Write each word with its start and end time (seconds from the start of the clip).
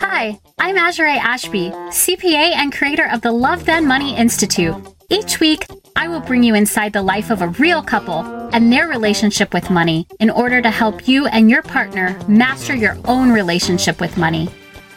Hi, 0.00 0.38
I'm 0.60 0.76
Azure 0.76 1.06
Ashby, 1.06 1.70
CPA 1.70 2.54
and 2.54 2.72
creator 2.72 3.08
of 3.10 3.20
the 3.20 3.32
Love 3.32 3.64
Then 3.64 3.84
Money 3.84 4.16
Institute. 4.16 4.76
Each 5.10 5.40
week, 5.40 5.66
I 5.96 6.06
will 6.06 6.20
bring 6.20 6.44
you 6.44 6.54
inside 6.54 6.92
the 6.92 7.02
life 7.02 7.30
of 7.30 7.42
a 7.42 7.48
real 7.48 7.82
couple 7.82 8.20
and 8.52 8.72
their 8.72 8.86
relationship 8.86 9.52
with 9.52 9.70
money 9.70 10.06
in 10.20 10.30
order 10.30 10.62
to 10.62 10.70
help 10.70 11.08
you 11.08 11.26
and 11.26 11.50
your 11.50 11.62
partner 11.62 12.16
master 12.28 12.76
your 12.76 12.96
own 13.06 13.32
relationship 13.32 14.00
with 14.00 14.16
money. 14.16 14.48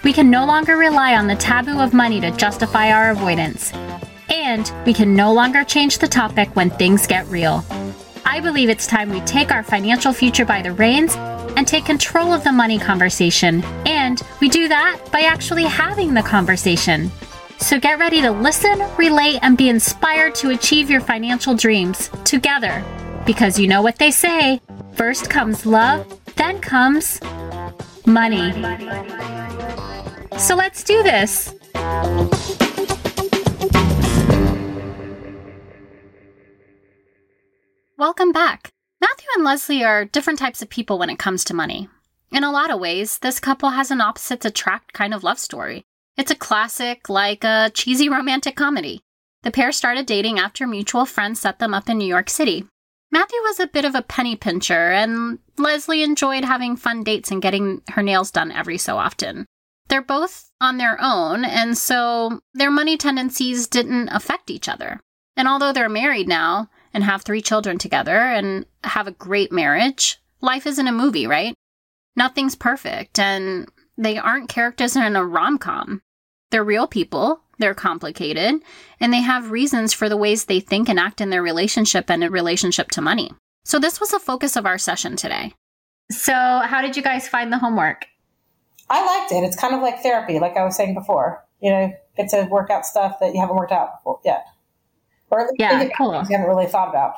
We 0.03 0.13
can 0.13 0.29
no 0.29 0.45
longer 0.45 0.77
rely 0.77 1.15
on 1.15 1.25
the 1.25 1.35
taboo 1.35 1.79
of 1.79 1.95
money 1.95 2.21
to 2.21 2.29
justify 2.29 2.91
our 2.91 3.09
avoidance. 3.09 3.73
And 4.29 4.71
we 4.85 4.93
can 4.93 5.15
no 5.15 5.33
longer 5.33 5.63
change 5.63 5.97
the 5.97 6.07
topic 6.07 6.55
when 6.55 6.69
things 6.69 7.07
get 7.07 7.25
real. 7.25 7.65
I 8.35 8.41
believe 8.41 8.67
it's 8.67 8.85
time 8.85 9.11
we 9.11 9.21
take 9.21 9.49
our 9.49 9.63
financial 9.63 10.11
future 10.11 10.43
by 10.43 10.61
the 10.61 10.73
reins 10.73 11.15
and 11.55 11.65
take 11.65 11.85
control 11.85 12.33
of 12.33 12.43
the 12.43 12.51
money 12.51 12.77
conversation. 12.77 13.63
And 13.85 14.21
we 14.41 14.49
do 14.49 14.67
that 14.67 14.99
by 15.09 15.21
actually 15.21 15.63
having 15.63 16.13
the 16.13 16.21
conversation. 16.21 17.09
So 17.59 17.79
get 17.79 17.97
ready 17.97 18.21
to 18.21 18.31
listen, 18.31 18.83
relate, 18.97 19.39
and 19.41 19.57
be 19.57 19.69
inspired 19.69 20.35
to 20.35 20.49
achieve 20.49 20.89
your 20.89 20.99
financial 20.99 21.55
dreams 21.55 22.09
together. 22.25 22.83
Because 23.25 23.57
you 23.57 23.69
know 23.69 23.81
what 23.81 23.99
they 23.99 24.11
say 24.11 24.59
first 24.95 25.29
comes 25.29 25.65
love, 25.65 26.05
then 26.35 26.59
comes 26.59 27.21
money. 28.05 28.51
So 30.37 30.57
let's 30.57 30.83
do 30.83 31.01
this. 31.03 31.55
Welcome 38.05 38.33
back. 38.33 38.69
Matthew 39.01 39.27
and 39.35 39.43
Leslie 39.43 39.83
are 39.83 40.05
different 40.05 40.37
types 40.37 40.61
of 40.61 40.69
people 40.69 40.99
when 40.99 41.09
it 41.09 41.17
comes 41.17 41.43
to 41.45 41.55
money. 41.55 41.89
In 42.31 42.43
a 42.43 42.51
lot 42.51 42.69
of 42.69 42.79
ways, 42.79 43.17
this 43.17 43.39
couple 43.39 43.71
has 43.71 43.89
an 43.89 43.99
opposites 43.99 44.45
attract 44.45 44.93
kind 44.93 45.11
of 45.11 45.23
love 45.23 45.39
story. 45.39 45.87
It's 46.15 46.29
a 46.29 46.35
classic, 46.35 47.09
like 47.09 47.43
a 47.43 47.71
cheesy 47.73 48.07
romantic 48.17 48.55
comedy. 48.55 49.01
The 49.41 49.49
pair 49.49 49.71
started 49.71 50.05
dating 50.05 50.37
after 50.37 50.67
mutual 50.67 51.07
friends 51.07 51.39
set 51.39 51.57
them 51.57 51.73
up 51.73 51.89
in 51.89 51.97
New 51.97 52.05
York 52.05 52.29
City. 52.29 52.67
Matthew 53.11 53.39
was 53.39 53.59
a 53.59 53.65
bit 53.65 53.85
of 53.85 53.95
a 53.95 54.03
penny 54.03 54.35
pincher, 54.35 54.91
and 54.91 55.39
Leslie 55.57 56.03
enjoyed 56.03 56.45
having 56.45 56.75
fun 56.75 57.03
dates 57.03 57.31
and 57.31 57.41
getting 57.41 57.81
her 57.89 58.03
nails 58.03 58.29
done 58.29 58.51
every 58.51 58.77
so 58.77 58.97
often. 58.97 59.47
They're 59.87 60.03
both 60.03 60.51
on 60.61 60.77
their 60.77 60.99
own, 61.01 61.43
and 61.43 61.75
so 61.75 62.39
their 62.53 62.69
money 62.69 62.97
tendencies 62.97 63.65
didn't 63.65 64.09
affect 64.09 64.51
each 64.51 64.69
other. 64.69 65.01
And 65.35 65.47
although 65.47 65.73
they're 65.73 65.89
married 65.89 66.27
now, 66.27 66.69
and 66.95 67.03
have 67.03 67.23
three 67.23 67.41
children 67.41 67.77
together 67.77 68.17
and 68.17 68.65
have 68.85 69.05
a 69.05 69.11
great 69.11 69.51
marriage, 69.51 70.17
life 70.39 70.65
isn't 70.65 70.87
a 70.87 70.93
movie, 70.93 71.27
right? 71.27 71.53
Nothing's 72.15 72.55
perfect, 72.55 73.19
and 73.19 73.67
they 73.97 74.17
aren't 74.17 74.47
characters 74.47 74.95
in 74.95 75.15
a 75.17 75.25
rom 75.25 75.57
com. 75.57 76.01
They're 76.51 76.63
real 76.63 76.87
people, 76.87 77.41
they're 77.59 77.73
complicated, 77.73 78.61
and 79.01 79.11
they 79.11 79.19
have 79.19 79.51
reasons 79.51 79.91
for 79.91 80.07
the 80.07 80.15
ways 80.15 80.45
they 80.45 80.61
think 80.61 80.87
and 80.87 80.97
act 80.97 81.19
in 81.19 81.31
their 81.31 81.43
relationship 81.43 82.09
and 82.09 82.23
in 82.23 82.31
relationship 82.31 82.89
to 82.91 83.01
money. 83.01 83.31
So, 83.65 83.77
this 83.77 83.99
was 83.99 84.11
the 84.11 84.19
focus 84.19 84.55
of 84.55 84.65
our 84.65 84.77
session 84.77 85.17
today. 85.17 85.53
So, 86.11 86.33
how 86.33 86.81
did 86.81 86.95
you 86.95 87.03
guys 87.03 87.27
find 87.27 87.51
the 87.51 87.57
homework? 87.57 88.05
I 88.89 89.05
liked 89.05 89.33
it. 89.33 89.43
It's 89.43 89.59
kind 89.59 89.75
of 89.75 89.81
like 89.81 90.01
therapy, 90.01 90.39
like 90.39 90.55
I 90.55 90.63
was 90.63 90.77
saying 90.77 90.93
before. 90.93 91.43
You 91.59 91.71
know, 91.71 91.93
get 92.15 92.29
to 92.29 92.43
work 92.43 92.69
out 92.69 92.85
stuff 92.85 93.19
that 93.19 93.33
you 93.33 93.41
haven't 93.41 93.57
worked 93.57 93.73
out 93.73 93.99
before 93.99 94.21
yet 94.23 94.45
or 95.29 95.41
at 95.41 95.47
least 95.47 95.59
yeah, 95.59 95.79
think 95.79 95.93
cool. 95.97 96.13
you 96.13 96.37
haven't 96.37 96.47
really 96.47 96.67
thought 96.67 96.89
about. 96.89 97.13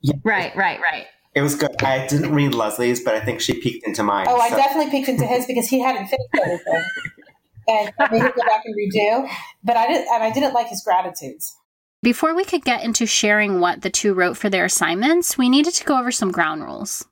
Yeah. 0.00 0.14
Right, 0.24 0.54
right, 0.56 0.80
right. 0.80 1.06
It 1.34 1.42
was 1.42 1.54
good. 1.54 1.82
I 1.82 2.06
didn't 2.06 2.34
read 2.34 2.54
Leslie's, 2.54 3.00
but 3.00 3.14
I 3.14 3.20
think 3.20 3.40
she 3.40 3.60
peeked 3.60 3.86
into 3.86 4.02
mine. 4.02 4.26
Oh, 4.28 4.38
I 4.38 4.50
definitely 4.50 4.90
peeked 4.90 5.08
into 5.08 5.24
his 5.24 5.46
because 5.46 5.68
he 5.68 5.80
hadn't 5.80 6.08
finished 6.08 6.28
everything, 6.42 6.84
and 7.68 7.92
I 7.98 8.10
made 8.10 8.22
him 8.22 8.32
go 8.34 8.42
back 8.42 8.62
and 8.64 8.74
redo. 8.74 9.30
But 9.62 9.76
I 9.76 9.86
didn't, 9.86 10.08
and 10.12 10.22
I 10.22 10.30
didn't 10.30 10.54
like 10.54 10.68
his 10.68 10.82
gratitudes. 10.82 11.54
Before 12.02 12.34
we 12.34 12.44
could 12.44 12.64
get 12.64 12.84
into 12.84 13.06
sharing 13.06 13.60
what 13.60 13.82
the 13.82 13.90
two 13.90 14.14
wrote 14.14 14.36
for 14.36 14.48
their 14.48 14.64
assignments, 14.64 15.36
we 15.36 15.48
needed 15.48 15.74
to 15.74 15.84
go 15.84 15.98
over 15.98 16.12
some 16.12 16.30
ground 16.30 16.62
rules. 16.62 17.04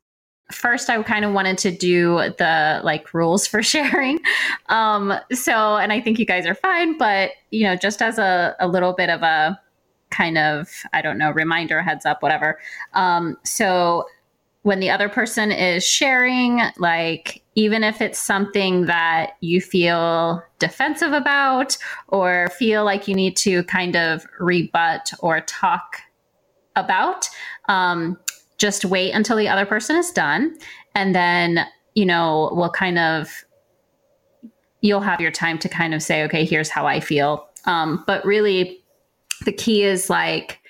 First, 0.52 0.88
I 0.88 1.02
kind 1.02 1.24
of 1.24 1.32
wanted 1.32 1.58
to 1.58 1.72
do 1.72 2.16
the 2.38 2.80
like 2.84 3.12
rules 3.12 3.48
for 3.48 3.62
sharing. 3.64 4.20
Um, 4.68 5.12
so, 5.32 5.76
and 5.76 5.92
I 5.92 6.00
think 6.00 6.18
you 6.18 6.26
guys 6.26 6.46
are 6.46 6.54
fine, 6.54 6.96
but 6.98 7.32
you 7.50 7.64
know, 7.64 7.76
just 7.76 8.00
as 8.00 8.18
a, 8.18 8.54
a 8.60 8.68
little 8.68 8.92
bit 8.92 9.10
of 9.10 9.22
a 9.22 9.60
kind 10.10 10.38
of, 10.38 10.70
I 10.92 11.02
don't 11.02 11.18
know, 11.18 11.30
reminder, 11.30 11.82
heads 11.82 12.06
up, 12.06 12.22
whatever. 12.22 12.58
Um, 12.94 13.36
so 13.44 14.06
when 14.62 14.80
the 14.80 14.90
other 14.90 15.08
person 15.08 15.52
is 15.52 15.86
sharing, 15.86 16.60
like, 16.78 17.42
even 17.54 17.84
if 17.84 18.00
it's 18.00 18.18
something 18.18 18.86
that 18.86 19.34
you 19.40 19.60
feel 19.60 20.42
defensive 20.58 21.12
about 21.12 21.76
or 22.08 22.48
feel 22.58 22.84
like 22.84 23.06
you 23.06 23.14
need 23.14 23.36
to 23.36 23.62
kind 23.64 23.96
of 23.96 24.26
rebut 24.40 25.12
or 25.20 25.40
talk 25.42 25.98
about, 26.74 27.28
um, 27.68 28.18
just 28.58 28.84
wait 28.84 29.12
until 29.12 29.36
the 29.36 29.48
other 29.48 29.66
person 29.66 29.94
is 29.96 30.10
done. 30.10 30.56
And 30.94 31.14
then, 31.14 31.64
you 31.94 32.04
know, 32.04 32.50
we'll 32.52 32.70
kind 32.70 32.98
of, 32.98 33.44
you'll 34.80 35.00
have 35.00 35.20
your 35.20 35.30
time 35.30 35.58
to 35.60 35.68
kind 35.68 35.94
of 35.94 36.02
say, 36.02 36.24
okay, 36.24 36.44
here's 36.44 36.70
how 36.70 36.86
I 36.86 37.00
feel. 37.00 37.48
Um, 37.66 38.02
but 38.06 38.24
really, 38.24 38.82
the 39.44 39.52
key 39.52 39.82
is 39.82 40.08
like, 40.10 40.60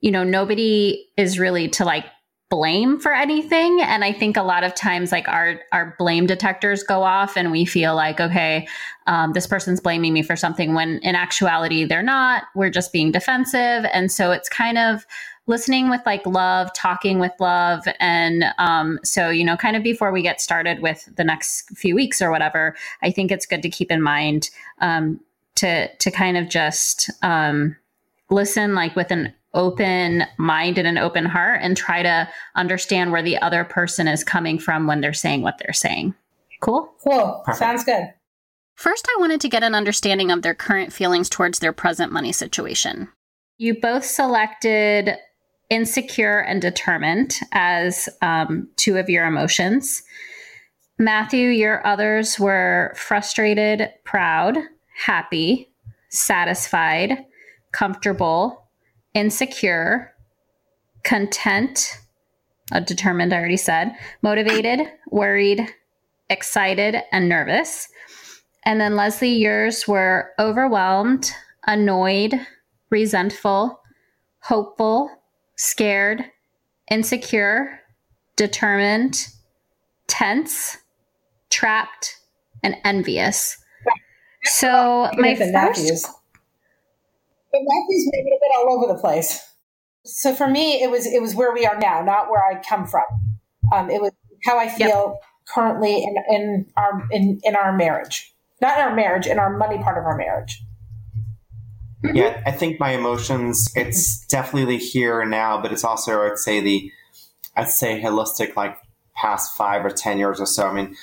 you 0.00 0.10
know, 0.10 0.24
nobody 0.24 1.06
is 1.16 1.38
really 1.38 1.68
to 1.68 1.84
like 1.84 2.04
blame 2.50 2.98
for 2.98 3.12
anything. 3.12 3.80
And 3.82 4.04
i 4.04 4.12
think 4.12 4.36
a 4.36 4.42
lot 4.42 4.64
of 4.64 4.74
times 4.74 5.12
like 5.12 5.28
our 5.28 5.60
our 5.72 5.94
blame 5.98 6.26
detectors 6.26 6.82
go 6.82 7.02
off 7.02 7.36
and 7.36 7.52
we 7.52 7.66
feel 7.66 7.94
like 7.94 8.20
okay 8.20 8.66
um, 9.06 9.32
this 9.32 9.46
person's 9.46 9.80
blaming 9.80 10.12
me 10.12 10.22
for 10.22 10.36
something 10.36 10.74
when 10.74 10.98
in 10.98 11.14
actuality 11.14 11.84
they're 11.84 12.02
not. 12.02 12.44
We're 12.54 12.70
just 12.70 12.92
being 12.92 13.12
defensive. 13.12 13.86
And 13.92 14.10
so 14.10 14.32
it's 14.32 14.48
kind 14.48 14.78
of 14.78 15.06
listening 15.46 15.88
with 15.88 16.02
like 16.04 16.24
love 16.26 16.70
talking 16.74 17.18
with 17.18 17.32
love. 17.40 17.86
And 18.00 18.44
um, 18.58 18.98
so 19.02 19.30
you 19.30 19.44
know 19.44 19.56
kind 19.56 19.76
of 19.76 19.82
before 19.82 20.12
we 20.12 20.22
get 20.22 20.40
started 20.40 20.80
with 20.80 21.08
the 21.16 21.24
next 21.24 21.68
few 21.76 21.94
weeks 21.94 22.22
or 22.22 22.30
whatever 22.30 22.76
i 23.02 23.10
think 23.10 23.30
it's 23.30 23.46
good 23.46 23.62
to 23.62 23.70
keep 23.70 23.90
in 23.90 24.02
mind 24.02 24.50
um, 24.80 25.20
to 25.56 25.94
to 25.96 26.10
kind 26.10 26.36
of 26.36 26.48
just 26.48 27.10
um, 27.22 27.76
listen 28.30 28.74
like 28.74 28.94
with 28.96 29.10
an 29.10 29.32
open 29.54 30.24
mind 30.36 30.78
and 30.78 30.86
an 30.86 30.98
open 30.98 31.24
heart 31.24 31.60
and 31.62 31.76
try 31.76 32.02
to 32.02 32.28
understand 32.54 33.12
where 33.12 33.22
the 33.22 33.38
other 33.38 33.64
person 33.64 34.06
is 34.06 34.22
coming 34.22 34.58
from 34.58 34.86
when 34.86 35.00
they're 35.00 35.12
saying 35.12 35.42
what 35.42 35.58
they're 35.58 35.72
saying. 35.72 36.14
Cool? 36.60 36.92
Cool. 37.02 37.42
Perfect. 37.44 37.58
Sounds 37.58 37.84
good. 37.84 38.12
First, 38.74 39.08
I 39.08 39.20
wanted 39.20 39.40
to 39.40 39.48
get 39.48 39.64
an 39.64 39.74
understanding 39.74 40.30
of 40.30 40.42
their 40.42 40.54
current 40.54 40.92
feelings 40.92 41.28
towards 41.28 41.58
their 41.58 41.72
present 41.72 42.12
money 42.12 42.32
situation. 42.32 43.08
You 43.56 43.80
both 43.80 44.04
selected 44.04 45.16
insecure 45.70 46.38
and 46.38 46.62
determined 46.62 47.38
as 47.52 48.08
um, 48.22 48.68
two 48.76 48.96
of 48.96 49.10
your 49.10 49.26
emotions. 49.26 50.02
Matthew, 50.98 51.48
your 51.48 51.84
others 51.86 52.38
were 52.38 52.92
frustrated, 52.96 53.90
proud, 54.04 54.58
happy, 54.96 55.70
satisfied, 56.08 57.24
comfortable, 57.72 58.68
insecure, 59.14 60.14
content, 61.04 61.98
uh, 62.72 62.80
determined, 62.80 63.32
I 63.32 63.38
already 63.38 63.56
said, 63.56 63.92
motivated, 64.22 64.80
worried, 65.10 65.66
excited, 66.28 66.96
and 67.12 67.28
nervous. 67.28 67.88
And 68.64 68.80
then, 68.80 68.96
Leslie, 68.96 69.34
yours 69.34 69.88
were 69.88 70.32
overwhelmed, 70.38 71.32
annoyed, 71.66 72.34
resentful, 72.90 73.80
hopeful, 74.40 75.10
scared, 75.56 76.24
insecure, 76.90 77.80
determined, 78.36 79.28
tense, 80.06 80.78
trapped, 81.50 82.16
and 82.62 82.76
envious. 82.84 83.58
So, 84.44 85.10
my 85.16 85.34
first. 85.34 86.08
But 87.58 87.64
Matthew's 87.66 88.08
maybe 88.12 88.30
a 88.30 88.38
bit 88.40 88.50
all 88.56 88.76
over 88.76 88.92
the 88.92 89.00
place. 89.00 89.44
So 90.04 90.34
for 90.34 90.48
me, 90.48 90.82
it 90.82 90.90
was 90.90 91.06
it 91.06 91.20
was 91.20 91.34
where 91.34 91.52
we 91.52 91.66
are 91.66 91.78
now, 91.78 92.02
not 92.02 92.30
where 92.30 92.44
I 92.44 92.60
come 92.62 92.86
from. 92.86 93.04
Um, 93.72 93.90
it 93.90 94.00
was 94.00 94.12
how 94.44 94.58
I 94.58 94.68
feel 94.68 95.18
yep. 95.20 95.54
currently 95.54 95.96
in, 95.96 96.14
in 96.30 96.66
our 96.76 97.06
in, 97.10 97.40
in 97.42 97.56
our 97.56 97.76
marriage, 97.76 98.32
not 98.62 98.78
in 98.78 98.84
our 98.84 98.94
marriage, 98.94 99.26
in 99.26 99.38
our 99.38 99.56
money 99.56 99.78
part 99.78 99.98
of 99.98 100.04
our 100.04 100.16
marriage. 100.16 100.62
Yeah, 102.14 102.40
I 102.46 102.52
think 102.52 102.78
my 102.78 102.92
emotions. 102.92 103.70
It's 103.74 104.24
definitely 104.26 104.78
here 104.78 105.20
and 105.20 105.30
now, 105.30 105.60
but 105.60 105.72
it's 105.72 105.84
also 105.84 106.22
I'd 106.22 106.38
say 106.38 106.60
the 106.60 106.92
I'd 107.56 107.68
say 107.68 108.00
holistic, 108.00 108.56
like 108.56 108.78
past 109.16 109.56
five 109.56 109.84
or 109.84 109.90
ten 109.90 110.18
years 110.18 110.40
or 110.40 110.46
so. 110.46 110.68
I 110.68 110.72
mean, 110.72 110.96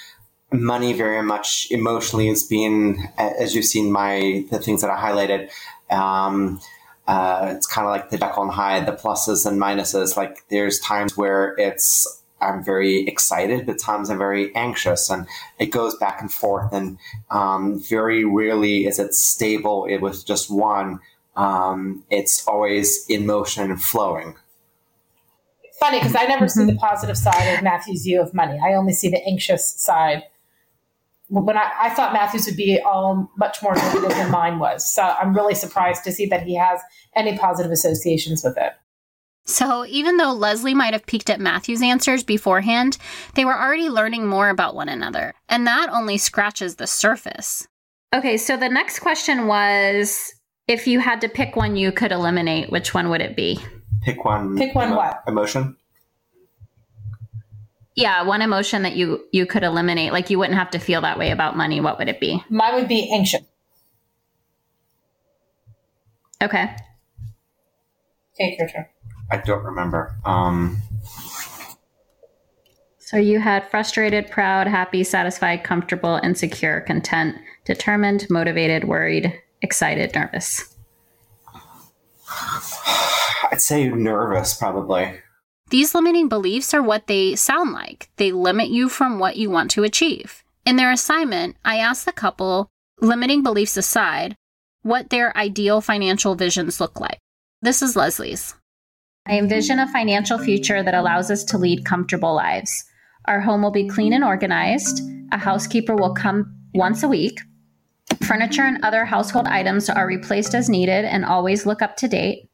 money 0.52 0.94
very 0.94 1.22
much 1.22 1.68
emotionally 1.70 2.28
has 2.28 2.44
been, 2.44 2.98
as 3.18 3.54
you've 3.54 3.66
seen 3.66 3.92
my 3.92 4.46
the 4.50 4.60
things 4.60 4.82
that 4.82 4.90
I 4.90 4.98
highlighted, 4.98 5.52
um, 5.90 6.60
uh, 7.08 7.54
it's 7.56 7.68
kind 7.68 7.86
of 7.86 7.92
like 7.92 8.10
the 8.10 8.18
Jekyll 8.18 8.44
and 8.44 8.52
Hyde, 8.52 8.86
the 8.86 8.94
pluses 8.94 9.46
and 9.46 9.62
minuses. 9.62 10.18
Like 10.18 10.48
there's 10.50 10.80
times 10.80 11.16
where 11.16 11.56
it's 11.58 12.24
I'm 12.42 12.64
very 12.64 13.08
excited, 13.08 13.66
but 13.66 13.80
times 13.80 14.10
I'm 14.10 14.18
very 14.18 14.54
anxious, 14.56 15.10
and 15.10 15.28
it 15.60 15.68
goes 15.68 15.96
back 15.96 16.22
and 16.22 16.32
forth. 16.32 16.74
And 16.74 16.98
um, 17.32 17.82
very 17.82 18.26
rarely 18.26 18.86
is 18.86 19.00
it 19.00 19.14
stable. 19.14 19.86
It 19.90 20.02
was 20.02 20.24
just 20.24 20.50
one. 20.50 21.00
Um, 21.36 22.04
it's 22.10 22.48
always 22.48 23.06
in 23.10 23.26
motion 23.26 23.70
and 23.70 23.82
flowing. 23.82 24.36
It's 25.64 25.78
funny 25.78 26.00
because 26.00 26.16
I 26.16 26.26
never 26.26 26.46
mm-hmm. 26.46 26.60
see 26.62 26.72
the 26.72 26.78
positive 26.78 27.18
side 27.18 27.56
of 27.56 27.64
Matthew's 27.64 28.04
view 28.04 28.22
of 28.22 28.34
money. 28.34 28.60
I 28.64 28.74
only 28.74 28.94
see 28.94 29.10
the 29.10 29.24
anxious 29.26 29.70
side. 29.70 30.24
When 31.28 31.58
I, 31.58 31.72
I 31.82 31.90
thought 31.90 32.14
Matthew's 32.14 32.46
would 32.46 32.56
be 32.56 32.80
all 32.86 33.32
much 33.38 33.62
more 33.64 33.76
negative 33.76 34.10
than 34.10 34.32
mine 34.32 34.60
was, 34.60 34.94
so 34.94 35.02
I'm 35.02 35.34
really 35.34 35.56
surprised 35.56 36.04
to 36.04 36.12
see 36.12 36.28
that 36.28 36.44
he 36.44 36.56
has 36.56 36.80
any 37.16 37.38
positive 37.38 37.72
associations 37.72 38.44
with 38.44 38.58
it. 38.58 38.74
So, 39.48 39.86
even 39.86 40.18
though 40.18 40.34
Leslie 40.34 40.74
might 40.74 40.94
have 40.94 41.06
peeked 41.06 41.30
at 41.30 41.40
Matthew's 41.40 41.82
answers 41.82 42.24
beforehand, 42.24 42.98
they 43.36 43.46
were 43.46 43.58
already 43.58 43.90
learning 43.90 44.26
more 44.26 44.50
about 44.50 44.76
one 44.76 44.90
another, 44.90 45.34
and 45.48 45.68
that 45.68 45.90
only 45.92 46.18
scratches 46.18 46.76
the 46.76 46.88
surface. 46.88 47.68
Okay, 48.14 48.38
so 48.38 48.58
the 48.58 48.70
next 48.70 49.00
question 49.00 49.46
was 49.46 50.34
if 50.68 50.88
you 50.88 51.00
had 51.00 51.22
to 51.22 51.30
pick 51.30 51.56
one 51.56 51.76
you 51.76 51.92
could 51.92 52.12
eliminate, 52.12 52.72
which 52.72 52.94
one 52.94 53.10
would 53.10 53.22
it 53.22 53.36
be? 53.36 53.60
Pick 54.02 54.26
one. 54.26 54.58
Pick 54.58 54.74
one 54.74 54.96
what? 54.96 55.22
Emotion? 55.28 55.78
Yeah, 57.96 58.24
one 58.24 58.42
emotion 58.42 58.84
that 58.84 58.96
you 58.96 59.26
you 59.32 59.46
could 59.46 59.64
eliminate, 59.64 60.12
like 60.12 60.30
you 60.30 60.38
wouldn't 60.38 60.58
have 60.58 60.72
to 60.72 60.80
feel 60.80 61.02
that 61.02 61.18
way 61.18 61.32
about 61.32 61.56
money. 61.56 61.80
What 61.80 61.98
would 61.98 62.10
it 62.10 62.20
be? 62.20 62.44
Mine 62.50 62.76
would 62.76 62.88
be 62.90 63.12
anxious. 63.14 63.42
Okay. 66.42 66.76
Take 68.38 68.60
your 68.60 68.68
turn. 68.68 68.86
I 69.32 69.38
don't 69.38 69.64
remember. 69.64 70.18
Um, 70.26 70.78
so 73.00 73.18
you 73.18 73.40
had 73.40 73.70
frustrated, 73.70 74.30
proud, 74.30 74.68
happy, 74.68 75.04
satisfied, 75.04 75.64
comfortable, 75.64 76.20
insecure, 76.22 76.82
content, 76.82 77.38
determined, 77.64 78.28
motivated, 78.30 78.84
worried, 78.84 79.34
excited, 79.62 80.14
nervous. 80.14 80.76
I'd 83.52 83.62
say 83.62 83.88
nervous, 83.90 84.54
probably. 84.56 85.20
These 85.70 85.96
limiting 85.96 86.30
beliefs 86.30 86.74
are 86.74 86.82
what 86.82 87.08
they 87.08 87.36
sound 87.36 87.74
like. 87.74 88.10
They 88.18 88.32
limit 88.32 88.70
you 88.70 88.88
from 88.88 89.18
what 89.18 89.36
you 89.36 89.50
want 89.50 89.72
to 89.72 89.84
achieve. 89.84 90.44
In 90.66 90.76
their 90.76 90.92
assignment, 90.92 91.58
I 91.66 91.78
asked 91.78 92.06
the 92.06 92.12
couple, 92.12 92.70
limiting 93.02 93.42
beliefs 93.42 93.76
aside, 93.76 94.36
what 94.84 95.10
their 95.10 95.36
ideal 95.36 95.82
financial 95.82 96.36
visions 96.36 96.80
look 96.80 97.00
like. 97.00 97.18
This 97.62 97.82
is 97.82 97.96
Leslie's. 97.96 98.54
I 99.28 99.40
envision 99.40 99.80
a 99.80 99.92
financial 99.92 100.38
future 100.38 100.84
that 100.84 100.94
allows 100.94 101.32
us 101.32 101.44
to 101.46 101.58
lead 101.58 101.84
comfortable 101.84 102.36
lives. 102.36 102.86
Our 103.26 103.42
home 103.42 103.64
will 103.64 103.72
be 103.72 103.90
clean 103.90 104.14
and 104.14 104.24
organized. 104.24 105.02
A 105.32 105.38
housekeeper 105.40 105.96
will 105.96 106.14
come 106.14 106.56
once 106.76 107.02
a 107.02 107.08
week. 107.08 107.40
Furniture 108.24 108.62
and 108.62 108.84
other 108.84 109.04
household 109.04 109.48
items 109.48 109.90
are 109.90 110.06
replaced 110.06 110.54
as 110.54 110.70
needed 110.70 111.06
and 111.06 111.26
always 111.26 111.66
look 111.66 111.82
up 111.82 111.98
to 111.98 112.08
date. 112.08 112.48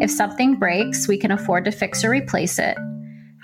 If 0.00 0.10
something 0.10 0.56
breaks, 0.56 1.08
we 1.08 1.16
can 1.16 1.30
afford 1.30 1.64
to 1.64 1.70
fix 1.70 2.04
or 2.04 2.10
replace 2.10 2.58
it. 2.58 2.76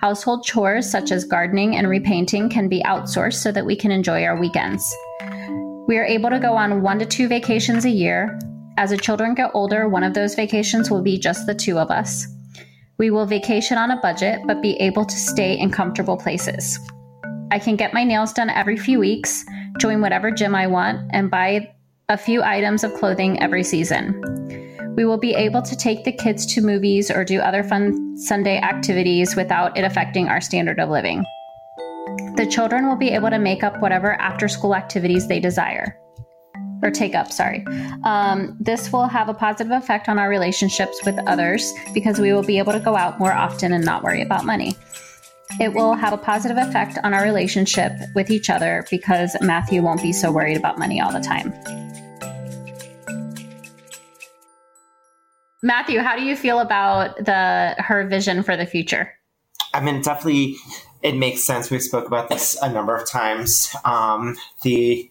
Household 0.01 0.45
chores 0.45 0.91
such 0.91 1.13
as 1.13 1.25
gardening 1.25 1.77
and 1.77 1.89
repainting 1.89 2.49
can 2.49 2.69
be 2.69 2.83
outsourced 2.83 3.35
so 3.35 3.53
that 3.53 3.67
we 3.67 3.77
can 3.77 3.91
enjoy 3.91 4.25
our 4.25 4.39
weekends. 4.39 4.83
We 5.87 5.99
are 5.99 6.05
able 6.05 6.31
to 6.31 6.39
go 6.39 6.57
on 6.57 6.83
one 6.83 6.99
to 6.99 7.07
two 7.07 7.29
vacations 7.29 7.85
a 7.85 7.91
year. 7.91 8.39
As 8.79 8.91
the 8.91 8.97
children 8.97 9.35
get 9.35 9.51
older, 9.55 9.89
one 9.89 10.03
of 10.03 10.15
those 10.15 10.35
vacations 10.35 10.91
will 10.91 11.03
be 11.03 11.19
just 11.19 11.47
the 11.47 11.55
two 11.55 11.79
of 11.79 11.91
us. 11.91 12.27
We 12.99 13.11
will 13.11 13.27
vacation 13.27 13.79
on 13.79 13.91
a 13.91 14.01
budget, 14.01 14.41
but 14.47 14.63
be 14.63 14.75
able 14.81 15.05
to 15.05 15.17
stay 15.17 15.59
in 15.59 15.71
comfortable 15.71 16.17
places. 16.17 16.79
I 17.51 17.59
can 17.59 17.77
get 17.77 17.95
my 17.95 18.05
nails 18.05 18.33
done 18.33 18.51
every 18.51 18.77
few 18.77 18.99
weeks, 18.99 19.45
join 19.79 20.01
whatever 20.01 20.31
gym 20.31 20.55
I 20.55 20.67
want, 20.67 21.11
and 21.13 21.31
buy 21.31 21.75
a 22.09 22.17
few 22.17 22.43
items 22.43 22.85
of 22.85 22.95
clothing 22.95 23.41
every 23.41 23.65
season. 23.65 24.60
We 25.01 25.07
will 25.07 25.17
be 25.17 25.33
able 25.33 25.63
to 25.63 25.75
take 25.75 26.05
the 26.05 26.13
kids 26.13 26.45
to 26.53 26.61
movies 26.61 27.11
or 27.11 27.25
do 27.25 27.41
other 27.41 27.63
fun 27.65 28.19
Sunday 28.19 28.59
activities 28.59 29.35
without 29.35 29.79
it 29.79 29.83
affecting 29.83 30.29
our 30.29 30.43
standard 30.43 30.79
of 30.79 30.91
living. 30.91 31.25
The 32.37 32.47
children 32.47 32.87
will 32.87 32.97
be 32.97 33.09
able 33.09 33.31
to 33.31 33.39
make 33.39 33.65
up 33.65 33.81
whatever 33.81 34.13
after 34.21 34.47
school 34.47 34.75
activities 34.75 35.27
they 35.27 35.41
desire 35.41 35.99
or 36.83 36.91
take 36.91 37.15
up, 37.15 37.33
sorry. 37.33 37.65
Um, 38.05 38.59
this 38.61 38.93
will 38.93 39.07
have 39.07 39.31
a 39.31 39.33
positive 39.33 39.73
effect 39.73 40.07
on 40.07 40.19
our 40.19 40.29
relationships 40.29 41.01
with 41.07 41.19
others 41.27 41.73
because 41.95 42.19
we 42.19 42.35
will 42.35 42.45
be 42.45 42.59
able 42.59 42.73
to 42.73 42.81
go 42.81 42.95
out 42.95 43.19
more 43.19 43.33
often 43.33 43.73
and 43.73 43.83
not 43.83 44.03
worry 44.03 44.21
about 44.21 44.45
money. 44.45 44.77
It 45.59 45.73
will 45.73 45.95
have 45.95 46.13
a 46.13 46.19
positive 46.19 46.59
effect 46.59 46.99
on 47.05 47.15
our 47.15 47.23
relationship 47.23 47.93
with 48.15 48.31
each 48.31 48.51
other 48.51 48.85
because 48.91 49.35
Matthew 49.41 49.81
won't 49.81 50.03
be 50.03 50.13
so 50.13 50.31
worried 50.31 50.59
about 50.59 50.79
money 50.79 51.01
all 51.01 51.11
the 51.11 51.21
time. 51.21 51.55
Matthew, 55.63 56.01
how 56.01 56.17
do 56.17 56.23
you 56.23 56.37
feel 56.37 56.61
about 56.61 57.17
the 57.17 57.75
her 57.79 58.07
vision 58.07 58.43
for 58.43 58.57
the 58.57 58.67
future? 58.67 59.13
I 59.75 59.81
mean, 59.81 60.01
definitely, 60.01 60.57
it 61.03 61.17
makes 61.17 61.45
sense. 61.45 61.71
We've 61.71 61.83
spoke 61.83 62.07
about 62.07 62.29
this 62.29 62.57
a 62.61 62.73
number 62.73 62.97
of 62.97 63.07
times. 63.07 63.75
Um, 63.85 64.37
the 64.63 65.11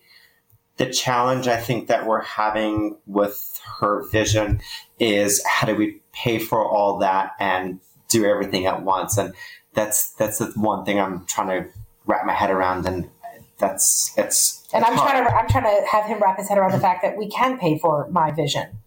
the 0.78 0.88
challenge 0.88 1.48
I 1.48 1.58
think 1.58 1.88
that 1.88 2.08
we're 2.08 2.22
having 2.22 2.98
with 3.06 3.60
her 3.80 4.08
vision 4.10 4.62
is 4.98 5.44
how 5.46 5.68
do 5.68 5.76
we 5.76 6.02
pay 6.14 6.40
for 6.40 6.66
all 6.66 6.98
that 7.00 7.34
and 7.40 7.80
do 8.08 8.26
everything 8.26 8.66
at 8.66 8.82
once? 8.82 9.18
And 9.18 9.34
that's 9.74 10.14
that's 10.14 10.40
the 10.40 10.48
one 10.56 10.86
thing 10.86 11.00
I'm 11.00 11.26
trying 11.26 11.64
to 11.64 11.70
wrap 12.06 12.26
my 12.26 12.34
head 12.34 12.50
around, 12.50 12.88
and 12.88 13.10
that's 13.60 14.14
it's. 14.18 14.68
And 14.74 14.84
I'm 14.84 14.96
hard. 14.96 15.12
trying 15.12 15.26
to 15.26 15.32
I'm 15.32 15.48
trying 15.48 15.64
to 15.64 15.88
have 15.88 16.06
him 16.06 16.20
wrap 16.20 16.38
his 16.38 16.50
head 16.50 16.58
around 16.58 16.72
the 16.72 16.80
fact 16.80 17.04
that 17.04 17.18
we 17.18 17.30
can 17.30 17.60
pay 17.60 17.78
for 17.78 18.08
my 18.10 18.32
vision. 18.32 18.80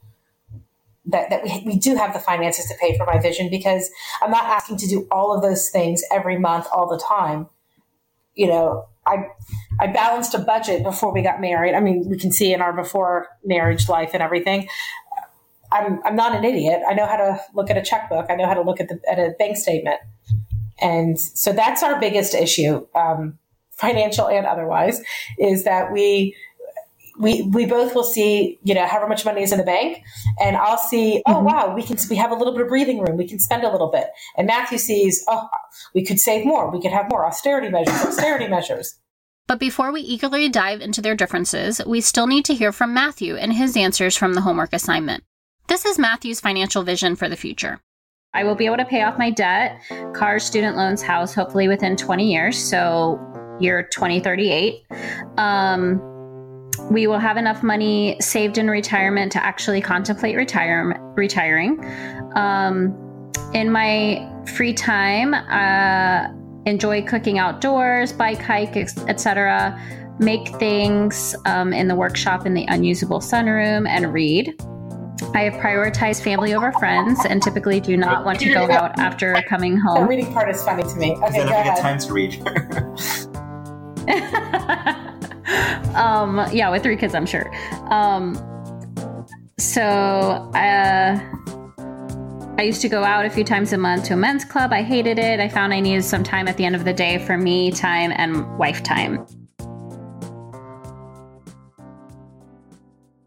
That, 1.06 1.31
that 1.31 1.43
we, 1.43 1.62
we 1.66 1.76
do 1.76 1.96
have 1.96 2.12
the 2.12 2.20
finances 2.20 2.66
to 2.66 2.75
pay 2.81 2.96
for 2.96 3.04
my 3.04 3.19
vision 3.19 3.50
because 3.50 3.90
I'm 4.22 4.31
not 4.31 4.44
asking 4.44 4.76
to 4.78 4.87
do 4.87 5.08
all 5.10 5.34
of 5.34 5.43
those 5.43 5.69
things 5.69 6.02
every 6.12 6.38
month 6.38 6.66
all 6.72 6.88
the 6.88 7.02
time. 7.02 7.49
You 8.34 8.46
know, 8.46 8.87
I 9.06 9.26
I 9.81 9.88
balanced 9.88 10.34
a 10.34 10.38
budget 10.38 10.82
before 10.82 11.12
we 11.12 11.22
got 11.22 11.40
married. 11.40 11.75
I 11.75 11.81
mean, 11.81 12.08
we 12.08 12.19
can 12.19 12.31
see 12.31 12.52
in 12.52 12.60
our 12.60 12.72
before 12.72 13.26
marriage 13.44 13.88
life 13.88 14.10
and 14.14 14.22
everything. 14.22 14.69
I'm 15.72 16.00
I'm 16.04 16.16
not 16.16 16.37
an 16.37 16.44
idiot. 16.44 16.82
I 16.88 16.94
know 16.94 17.06
how 17.06 17.16
to 17.16 17.40
look 17.55 17.70
at 17.70 17.76
a 17.76 17.82
checkbook. 17.82 18.26
I 18.31 18.37
know 18.37 18.46
how 18.46 18.55
to 18.55 18.62
look 18.62 18.81
at 18.81 18.88
the 18.88 19.00
at 19.10 19.19
a 19.19 19.34
bank 19.38 19.56
statement, 19.56 20.00
and 20.81 21.19
so 21.19 21.52
that's 21.52 21.82
our 21.82 21.98
biggest 21.98 22.34
issue, 22.34 22.87
um, 22.94 23.38
financial 23.70 24.29
and 24.29 24.46
otherwise, 24.46 25.03
is 25.38 25.65
that 25.65 25.93
we 25.93 26.36
we 27.19 27.42
we 27.42 27.66
both 27.66 27.94
will 27.94 28.04
see 28.04 28.58
you 28.62 28.74
know 28.74 28.86
however 28.86 29.08
much 29.08 29.24
money 29.24 29.42
is 29.42 29.52
in 29.52 29.58
the 29.58 29.64
bank 29.64 30.02
and 30.40 30.56
i'll 30.56 30.78
see 30.78 31.22
oh 31.26 31.34
mm-hmm. 31.34 31.46
wow 31.46 31.74
we 31.74 31.82
can 31.82 31.96
we 32.08 32.16
have 32.16 32.31
a 32.31 32.34
little 32.34 32.52
bit 32.52 32.62
of 32.62 32.69
breathing 32.69 33.00
room 33.00 33.16
we 33.16 33.26
can 33.26 33.38
spend 33.38 33.64
a 33.64 33.70
little 33.70 33.90
bit. 33.90 34.08
And 34.36 34.46
matthew 34.46 34.78
sees 34.78 35.24
oh 35.28 35.48
we 35.94 36.04
could 36.04 36.19
save 36.19 36.44
more 36.44 36.70
we 36.70 36.81
could 36.81 36.92
have 36.92 37.10
more 37.10 37.26
austerity 37.26 37.69
measures 37.69 37.94
austerity 38.04 38.48
measures. 38.48 38.98
But 39.48 39.58
before 39.58 39.92
we 39.92 40.00
eagerly 40.00 40.48
dive 40.48 40.81
into 40.81 41.02
their 41.02 41.14
differences 41.14 41.81
we 41.86 42.00
still 42.00 42.26
need 42.26 42.44
to 42.46 42.54
hear 42.54 42.72
from 42.72 42.94
matthew 42.94 43.36
and 43.36 43.52
his 43.52 43.76
answers 43.76 44.16
from 44.16 44.34
the 44.34 44.40
homework 44.40 44.72
assignment. 44.72 45.24
This 45.69 45.84
is 45.84 45.98
matthew's 45.98 46.40
financial 46.40 46.82
vision 46.82 47.16
for 47.16 47.28
the 47.28 47.36
future. 47.36 47.81
I 48.34 48.44
will 48.44 48.54
be 48.54 48.66
able 48.66 48.78
to 48.78 48.84
pay 48.84 49.02
off 49.02 49.19
my 49.19 49.31
debt 49.31 49.81
car, 50.14 50.38
student 50.38 50.76
loans 50.76 51.02
house 51.02 51.34
hopefully 51.34 51.69
within 51.69 51.96
20 51.96 52.32
years 52.32 52.58
so 52.58 53.20
year 53.60 53.82
2038 53.92 54.82
um, 55.36 56.11
we 56.93 57.06
will 57.06 57.19
have 57.19 57.37
enough 57.37 57.63
money 57.63 58.17
saved 58.20 58.58
in 58.58 58.69
retirement 58.69 59.32
to 59.32 59.44
actually 59.44 59.81
contemplate 59.81 60.37
retire- 60.37 61.01
retiring. 61.17 61.82
Um, 62.37 62.94
in 63.55 63.70
my 63.70 64.29
free 64.55 64.75
time, 64.75 65.34
uh, 65.34 66.29
enjoy 66.67 67.03
cooking 67.03 67.39
outdoors, 67.39 68.13
bike 68.13 68.41
hike, 68.41 68.77
etc. 68.77 69.81
Make 70.19 70.49
things 70.58 71.34
um, 71.46 71.72
in 71.72 71.89
the 71.89 71.94
workshop 71.94 72.46
in 72.46 72.55
the 72.55 72.67
unusable 72.69 73.20
sunroom 73.20 73.89
and 73.89 74.13
read. 74.13 74.55
I 75.34 75.43
have 75.43 75.55
prioritized 75.55 76.22
family 76.22 76.55
over 76.55 76.72
friends 76.72 77.20
and 77.25 77.43
typically 77.43 77.81
do 77.81 77.96
not 77.96 78.25
want 78.25 78.41
to 78.41 78.53
go 78.53 78.70
out 78.70 78.99
after 78.99 79.34
coming 79.49 79.77
home. 79.77 80.03
The 80.03 80.08
reading 80.08 80.32
part 80.32 80.51
is 80.51 80.63
funny 80.63 80.82
to 80.82 80.94
me. 80.96 81.15
Okay, 81.17 81.44
go 81.44 81.51
ahead. 81.51 81.79
time 81.79 81.99
to 82.01 82.13
read. 82.13 82.43
um, 85.94 86.46
yeah, 86.53 86.70
with 86.70 86.82
three 86.82 86.96
kids, 86.96 87.15
I'm 87.15 87.27
sure. 87.27 87.53
Um, 87.91 88.34
so 89.58 89.82
uh, 89.82 91.20
I 92.58 92.63
used 92.63 92.82
to 92.82 92.89
go 92.89 93.05
out 93.05 93.25
a 93.25 93.31
few 93.31 93.44
times 93.44 93.72
a 93.72 93.79
month 93.79 94.05
to 94.05 94.15
a 94.15 94.17
men's 94.17 94.44
club. 94.44 94.72
I 94.72 94.82
hated 94.82 95.19
it. 95.19 95.41
I 95.41 95.49
found 95.49 95.72
I 95.72 95.81
needed 95.81 96.05
some 96.05 96.22
time 96.22 96.49
at 96.49 96.56
the 96.56 96.65
end 96.65 96.75
of 96.75 96.84
the 96.84 96.93
day 96.93 97.19
for 97.19 97.37
me 97.37 97.70
time 97.70 98.13
and 98.15 98.58
wife 98.58 98.82
time. 98.82 99.27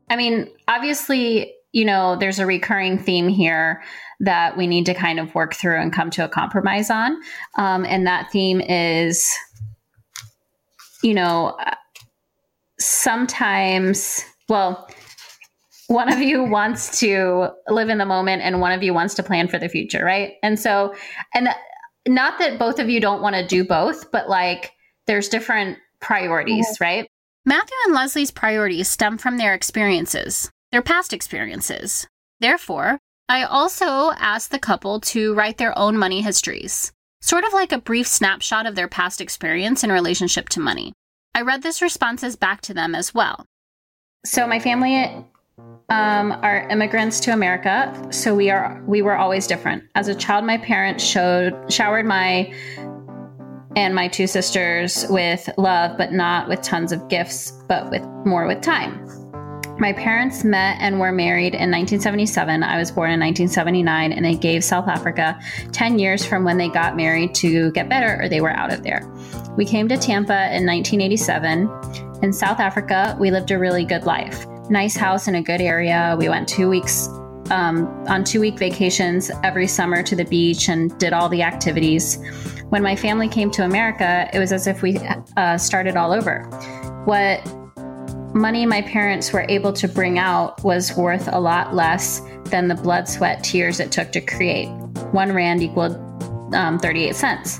I 0.10 0.16
mean, 0.16 0.48
obviously, 0.68 1.54
you 1.72 1.86
know, 1.86 2.16
there's 2.16 2.40
a 2.40 2.46
recurring 2.46 2.98
theme 2.98 3.28
here 3.28 3.84
that 4.22 4.56
we 4.56 4.68
need 4.68 4.86
to 4.86 4.94
kind 4.94 5.20
of 5.20 5.36
work 5.36 5.56
through 5.56 5.82
and 5.82 5.92
come 5.92 6.10
to 6.12 6.24
a 6.24 6.30
compromise 6.30 6.90
on. 6.90 7.18
Um, 7.58 7.84
and 7.86 8.08
that 8.08 8.32
theme 8.32 8.62
is, 8.62 9.30
you 11.04 11.14
know, 11.14 11.58
sometimes, 12.80 14.24
well, 14.50 14.90
one 15.88 16.12
of 16.12 16.20
you 16.20 16.44
wants 16.44 17.00
to 17.00 17.50
live 17.68 17.90
in 17.90 17.98
the 17.98 18.06
moment 18.06 18.42
and 18.42 18.60
one 18.60 18.72
of 18.72 18.82
you 18.82 18.94
wants 18.94 19.14
to 19.16 19.24
plan 19.24 19.48
for 19.48 19.60
the 19.60 19.70
future, 19.70 20.04
right? 20.04 20.34
And 20.42 20.60
so, 20.60 20.96
and 21.34 21.50
not 22.08 22.40
that 22.40 22.60
both 22.60 22.80
of 22.80 22.90
you 22.90 23.00
don't 23.00 23.22
want 23.22 23.36
to 23.36 23.46
do 23.46 23.64
both, 23.64 24.12
but 24.12 24.30
like 24.30 24.72
there's 25.08 25.30
different 25.30 25.78
priorities, 26.00 26.68
mm-hmm. 26.68 26.84
right? 26.84 27.08
Matthew 27.46 27.76
and 27.86 27.94
Leslie's 27.94 28.32
priorities 28.32 28.88
stem 28.88 29.18
from 29.18 29.38
their 29.38 29.54
experiences, 29.54 30.50
their 30.72 30.82
past 30.82 31.14
experiences. 31.14 32.08
Therefore, 32.40 32.98
I 33.30 33.44
also 33.44 34.12
asked 34.18 34.52
the 34.52 34.60
couple 34.60 35.00
to 35.02 35.34
write 35.36 35.58
their 35.58 35.78
own 35.78 35.98
money 35.98 36.22
histories, 36.22 36.92
sort 37.22 37.44
of 37.44 37.54
like 37.54 37.72
a 37.72 37.80
brief 37.80 38.08
snapshot 38.08 38.66
of 38.66 38.76
their 38.76 38.88
past 38.88 39.22
experience 39.22 39.84
in 39.84 39.92
relationship 39.92 40.50
to 40.50 40.60
money. 40.60 40.94
I 41.36 41.42
read 41.42 41.64
this 41.64 41.82
responses 41.82 42.38
back 42.38 42.62
to 42.62 42.74
them 42.74 42.96
as 42.96 43.14
well. 43.14 43.46
So 44.26 44.48
my 44.48 44.58
family 44.58 45.04
um, 45.90 46.32
are 46.32 46.66
immigrants 46.70 47.20
to 47.20 47.34
America, 47.34 47.94
so 48.10 48.34
we 48.34 48.50
are 48.50 48.82
we 48.88 49.02
were 49.02 49.18
always 49.18 49.46
different. 49.46 49.84
As 49.96 50.08
a 50.08 50.16
child, 50.16 50.46
my 50.46 50.58
parents 50.58 51.04
showed 51.04 51.54
showered 51.72 52.06
my 52.06 52.54
and 53.76 53.94
my 53.94 54.08
two 54.08 54.28
sisters 54.28 55.06
with 55.10 55.50
love, 55.58 55.98
but 55.98 56.14
not 56.14 56.48
with 56.48 56.62
tons 56.62 56.94
of 56.94 57.06
gifts, 57.10 57.52
but 57.68 57.92
with 57.92 58.04
more 58.26 58.48
with 58.48 58.62
time. 58.62 59.06
My 59.78 59.92
parents 59.92 60.46
met 60.46 60.78
and 60.80 61.02
were 61.02 61.12
married 61.12 61.54
in 61.54 61.70
1977. 61.70 62.64
I 62.64 62.78
was 62.78 62.92
born 62.92 63.12
in 63.12 63.20
1979, 63.20 64.14
and 64.14 64.24
they 64.24 64.36
gave 64.36 64.64
South 64.64 64.88
Africa 64.88 65.38
10 65.74 66.00
years 66.00 66.26
from 66.26 66.46
when 66.46 66.58
they 66.58 66.70
got 66.70 66.96
married 66.96 67.36
to 67.36 67.72
get 67.72 67.90
better 67.90 68.24
or 68.24 68.30
they 68.30 68.40
were 68.40 68.52
out 68.52 68.72
of 68.72 68.84
there. 68.84 69.02
We 69.58 69.64
came 69.66 69.88
to 69.88 69.98
Tampa 69.98 70.54
in 70.54 70.66
1987. 70.66 71.70
In 72.22 72.34
South 72.34 72.60
Africa, 72.60 73.16
we 73.20 73.32
lived 73.32 73.52
a 73.52 73.58
really 73.58 73.86
good 73.86 74.04
life. 74.04 74.46
Nice 74.70 74.98
house 74.98 75.28
in 75.28 75.36
a 75.36 75.42
good 75.42 75.62
area. 75.62 76.16
We 76.20 76.28
went 76.28 76.48
two 76.48 76.70
weeks 76.70 77.08
um, 77.52 77.88
on 78.08 78.24
two 78.24 78.42
week 78.42 78.58
vacations 78.58 79.32
every 79.44 79.68
summer 79.68 80.04
to 80.04 80.16
the 80.16 80.26
beach 80.26 80.68
and 80.68 80.98
did 80.98 81.14
all 81.14 81.30
the 81.30 81.42
activities. 81.42 82.18
When 82.70 82.84
my 82.84 82.96
family 82.96 83.30
came 83.30 83.50
to 83.52 83.64
America, 83.64 84.30
it 84.34 84.40
was 84.40 84.52
as 84.52 84.68
if 84.68 84.82
we 84.82 84.98
uh, 85.38 85.58
started 85.58 85.96
all 85.96 86.12
over. 86.12 86.44
What 87.06 87.46
money 88.36 88.66
my 88.66 88.82
parents 88.82 89.32
were 89.32 89.46
able 89.48 89.72
to 89.74 89.88
bring 89.88 90.20
out 90.20 90.62
was 90.64 90.98
worth 90.98 91.30
a 91.32 91.40
lot 91.40 91.74
less 91.74 92.22
than 92.46 92.68
the 92.68 92.76
blood, 92.76 93.08
sweat, 93.08 93.44
tears 93.44 93.80
it 93.80 93.92
took 93.92 94.12
to 94.12 94.22
create. 94.22 94.68
One 95.12 95.32
Rand 95.32 95.64
equaled 95.64 95.96
um, 96.54 96.78
38 96.80 97.16
cents. 97.16 97.60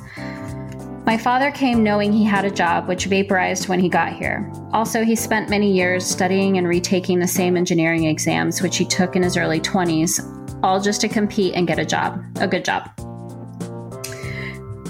My 1.06 1.20
father 1.20 1.52
came 1.52 1.84
knowing 1.84 2.12
he 2.12 2.24
had 2.24 2.46
a 2.46 2.52
job, 2.52 2.88
which 2.88 3.06
vaporized 3.06 3.70
when 3.70 3.80
he 3.80 3.90
got 3.90 4.14
here. 4.14 4.52
Also, 4.74 5.06
he 5.06 5.16
spent 5.16 5.52
many 5.52 5.72
years 5.72 6.04
studying 6.04 6.58
and 6.58 6.68
retaking 6.68 7.20
the 7.20 7.28
same 7.28 7.56
engineering 7.56 8.06
exams, 8.06 8.60
which 8.60 8.78
he 8.78 8.86
took 8.86 9.16
in 9.16 9.22
his 9.22 9.38
early 9.38 9.62
20s, 9.62 10.60
all 10.64 10.82
just 10.82 11.02
to 11.02 11.08
compete 11.08 11.54
and 11.54 11.68
get 11.68 11.78
a 11.78 11.86
job, 11.86 12.26
a 12.38 12.48
good 12.48 12.66
job. 12.66 12.90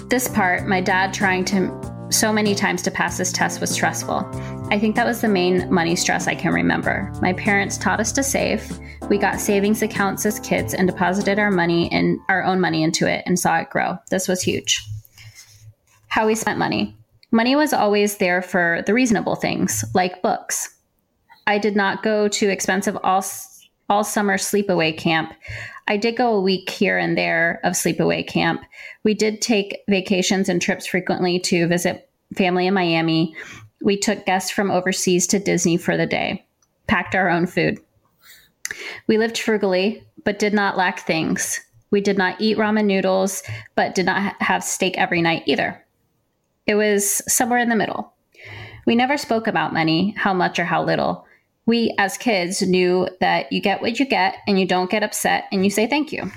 This 0.10 0.30
part, 0.30 0.68
my 0.68 0.80
dad 0.80 1.14
trying 1.14 1.44
to 1.46 2.08
so 2.10 2.32
many 2.32 2.56
times 2.56 2.82
to 2.84 2.92
pass 2.92 3.18
this 3.18 3.34
test 3.34 3.60
was 3.60 3.70
stressful. 3.70 4.20
I 4.72 4.80
think 4.80 4.96
that 4.96 5.06
was 5.06 5.20
the 5.20 5.28
main 5.28 5.70
money 5.70 5.98
stress 5.98 6.30
I 6.30 6.36
can 6.36 6.54
remember. 6.54 7.12
My 7.22 7.34
parents 7.34 7.78
taught 7.78 8.00
us 8.00 8.14
to 8.14 8.24
save. 8.24 8.80
We 9.10 9.18
got 9.18 9.42
savings 9.42 9.82
accounts 9.82 10.26
as 10.26 10.40
kids 10.40 10.74
and 10.74 10.88
deposited 10.88 11.40
our 11.40 11.52
money 11.52 11.92
and 11.92 12.20
our 12.30 12.42
own 12.42 12.62
money 12.62 12.84
into 12.84 13.06
it 13.06 13.24
and 13.26 13.38
saw 13.38 13.58
it 13.58 13.70
grow. 13.70 13.98
This 14.12 14.30
was 14.30 14.42
huge. 14.42 14.80
How 16.16 16.28
we 16.28 16.36
spent 16.36 16.58
money. 16.58 16.96
Money 17.32 17.58
was 17.58 17.74
always 17.74 18.20
there 18.20 18.42
for 18.42 18.82
the 18.86 18.94
reasonable 18.94 19.36
things, 19.36 19.84
like 19.94 20.22
books. 20.22 20.74
I 21.46 21.58
did 21.58 21.76
not 21.76 22.04
go 22.04 22.30
to 22.30 22.50
expensive 22.50 22.98
all 23.04 23.22
all 23.90 24.06
summer 24.06 24.38
sleepaway 24.38 24.98
camp. 24.98 25.34
I 25.90 25.98
did 25.98 26.16
go 26.16 26.34
a 26.34 26.42
week 26.42 26.70
here 26.70 26.98
and 26.98 27.18
there 27.18 27.60
of 27.66 27.74
sleepaway 27.74 28.26
camp. 28.26 28.62
We 29.04 29.14
did 29.14 29.42
take 29.42 29.84
vacations 29.90 30.48
and 30.48 30.62
trips 30.62 30.86
frequently 30.86 31.38
to 31.42 31.68
visit 31.68 32.10
family 32.34 32.66
in 32.66 32.74
Miami. 32.74 33.36
We 33.82 33.98
took 33.98 34.26
guests 34.26 34.52
from 34.52 34.72
overseas 34.72 35.28
to 35.28 35.38
Disney 35.40 35.76
for 35.76 35.98
the 35.98 36.08
day, 36.08 36.48
packed 36.88 37.14
our 37.14 37.30
own 37.30 37.46
food. 37.46 37.78
We 39.08 39.18
lived 39.18 39.38
frugally, 39.38 40.02
but 40.24 40.40
did 40.40 40.54
not 40.54 40.78
lack 40.78 41.02
things. 41.02 41.60
We 41.92 42.00
did 42.00 42.18
not 42.18 42.40
eat 42.40 42.58
ramen 42.58 42.86
noodles, 42.86 43.44
but 43.76 43.96
did 43.96 44.06
not 44.06 44.42
have 44.42 44.64
steak 44.64 44.98
every 44.98 45.22
night 45.22 45.44
either. 45.46 45.85
It 46.68 46.76
was 46.76 47.22
somewhere 47.32 47.60
in 47.60 47.70
the 47.70 47.76
middle. 47.76 48.14
We 48.86 48.96
never 48.96 49.18
spoke 49.18 49.48
about 49.48 49.74
money, 49.74 50.14
how 50.18 50.34
much 50.34 50.60
or 50.60 50.66
how 50.66 50.84
little 50.84 51.26
we 51.66 51.94
as 51.98 52.18
kids 52.18 52.62
knew 52.62 53.08
that 53.20 53.52
you 53.52 53.60
get 53.60 53.82
what 53.82 54.00
you 54.00 54.06
get 54.06 54.38
and 54.48 54.60
you 54.60 54.68
don't 54.68 54.90
get 54.90 55.04
upset 55.04 55.46
and 55.52 55.64
you 55.64 55.70
say 55.70 55.88
thank 55.88 56.12
you. 56.12 56.32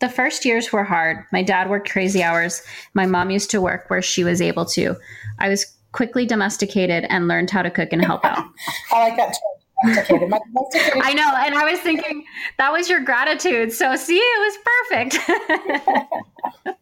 The 0.00 0.08
first 0.08 0.44
years 0.44 0.72
were 0.72 0.84
hard. 0.84 1.24
My 1.32 1.42
dad 1.42 1.70
worked 1.70 1.90
crazy 1.90 2.22
hours. 2.22 2.62
My 2.92 3.06
mom 3.06 3.30
used 3.30 3.50
to 3.52 3.60
work 3.60 3.88
where 3.88 4.02
she 4.02 4.24
was 4.24 4.42
able 4.42 4.64
to. 4.66 4.96
I 5.38 5.48
was 5.48 5.64
quickly 5.92 6.26
domesticated 6.26 7.06
and 7.08 7.28
learned 7.28 7.50
how 7.50 7.62
to 7.62 7.70
cook 7.70 7.92
and 7.92 8.04
help 8.04 8.24
out. 8.24 8.44
I 8.92 9.08
like 9.08 9.16
that 9.16 9.32
term. 9.32 9.94
Domesticated. 9.94 10.30
domesticated. 10.30 11.02
I 11.04 11.12
know, 11.12 11.32
and 11.36 11.54
I 11.54 11.70
was 11.70 11.80
thinking 11.80 12.24
that 12.58 12.72
was 12.72 12.88
your 12.88 13.00
gratitude. 13.00 13.72
So 13.72 13.96
see, 13.96 14.18
it 14.18 14.54
was 14.90 15.08
perfect. 15.08 16.76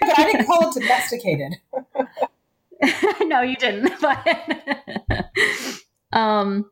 but 0.00 0.18
I 0.18 0.24
didn't 0.24 0.46
call 0.46 0.68
it 0.68 0.74
domesticated. 0.74 1.56
no, 3.28 3.42
you 3.42 3.56
didn't. 3.56 3.92
But 6.12 6.18
um, 6.18 6.68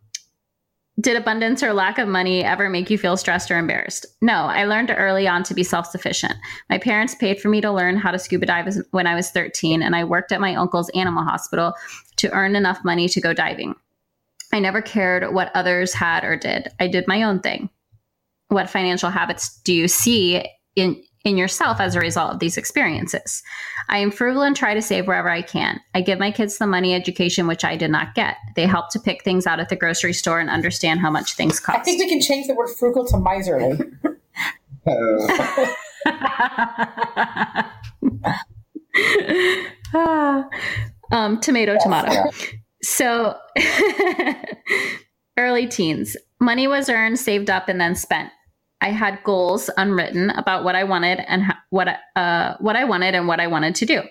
did 1.00 1.16
abundance 1.16 1.62
or 1.62 1.72
lack 1.72 1.98
of 1.98 2.08
money 2.08 2.42
ever 2.42 2.68
make 2.68 2.90
you 2.90 2.98
feel 2.98 3.16
stressed 3.16 3.50
or 3.50 3.58
embarrassed? 3.58 4.04
No, 4.20 4.46
I 4.46 4.64
learned 4.64 4.92
early 4.96 5.28
on 5.28 5.44
to 5.44 5.54
be 5.54 5.62
self 5.62 5.86
sufficient. 5.86 6.34
My 6.68 6.78
parents 6.78 7.14
paid 7.14 7.40
for 7.40 7.48
me 7.48 7.60
to 7.60 7.70
learn 7.70 7.96
how 7.96 8.10
to 8.10 8.18
scuba 8.18 8.46
dive 8.46 8.74
when 8.90 9.06
I 9.06 9.14
was 9.14 9.30
13, 9.30 9.82
and 9.82 9.94
I 9.94 10.02
worked 10.02 10.32
at 10.32 10.40
my 10.40 10.56
uncle's 10.56 10.88
animal 10.90 11.22
hospital 11.22 11.74
to 12.16 12.32
earn 12.32 12.56
enough 12.56 12.84
money 12.84 13.08
to 13.08 13.20
go 13.20 13.32
diving. 13.32 13.76
I 14.52 14.58
never 14.58 14.82
cared 14.82 15.32
what 15.32 15.52
others 15.54 15.92
had 15.92 16.24
or 16.24 16.36
did, 16.36 16.68
I 16.80 16.88
did 16.88 17.06
my 17.06 17.22
own 17.22 17.40
thing. 17.40 17.68
What 18.48 18.70
financial 18.70 19.10
habits 19.10 19.60
do 19.62 19.74
you 19.74 19.88
see 19.88 20.44
in 20.74 21.02
in 21.28 21.36
yourself 21.36 21.80
as 21.80 21.94
a 21.94 22.00
result 22.00 22.32
of 22.32 22.40
these 22.40 22.56
experiences. 22.56 23.42
I 23.88 23.98
am 23.98 24.10
frugal 24.10 24.42
and 24.42 24.56
try 24.56 24.74
to 24.74 24.82
save 24.82 25.06
wherever 25.06 25.30
I 25.30 25.42
can. 25.42 25.80
I 25.94 26.00
give 26.00 26.18
my 26.18 26.30
kids 26.30 26.58
the 26.58 26.66
money 26.66 26.94
education 26.94 27.46
which 27.46 27.64
I 27.64 27.76
did 27.76 27.90
not 27.90 28.14
get. 28.14 28.36
They 28.56 28.66
help 28.66 28.90
to 28.90 29.00
pick 29.00 29.24
things 29.24 29.46
out 29.46 29.60
at 29.60 29.68
the 29.68 29.76
grocery 29.76 30.12
store 30.12 30.40
and 30.40 30.50
understand 30.50 31.00
how 31.00 31.10
much 31.10 31.34
things 31.34 31.60
cost. 31.60 31.78
I 31.78 31.82
think 31.82 32.00
we 32.00 32.08
can 32.08 32.20
change 32.20 32.46
the 32.46 32.54
word 32.54 32.70
frugal 32.78 33.06
to 33.06 33.18
miserly. 33.18 33.78
um, 41.12 41.40
tomato, 41.40 41.74
yes, 41.74 41.82
tomato. 41.82 42.12
Yeah. 42.12 42.30
So, 42.82 43.36
early 45.36 45.66
teens. 45.66 46.16
Money 46.40 46.68
was 46.68 46.88
earned, 46.88 47.18
saved 47.18 47.50
up, 47.50 47.68
and 47.68 47.80
then 47.80 47.94
spent. 47.94 48.30
I 48.80 48.90
had 48.90 49.22
goals 49.24 49.70
unwritten 49.76 50.30
about 50.30 50.64
what 50.64 50.76
I 50.76 50.84
wanted 50.84 51.20
and 51.28 51.42
ha- 51.42 51.60
what 51.70 51.88
uh, 52.16 52.54
what 52.60 52.76
I 52.76 52.84
wanted 52.84 53.14
and 53.14 53.26
what 53.26 53.40
I 53.40 53.46
wanted 53.46 53.74
to 53.76 53.86
do. 53.86 54.02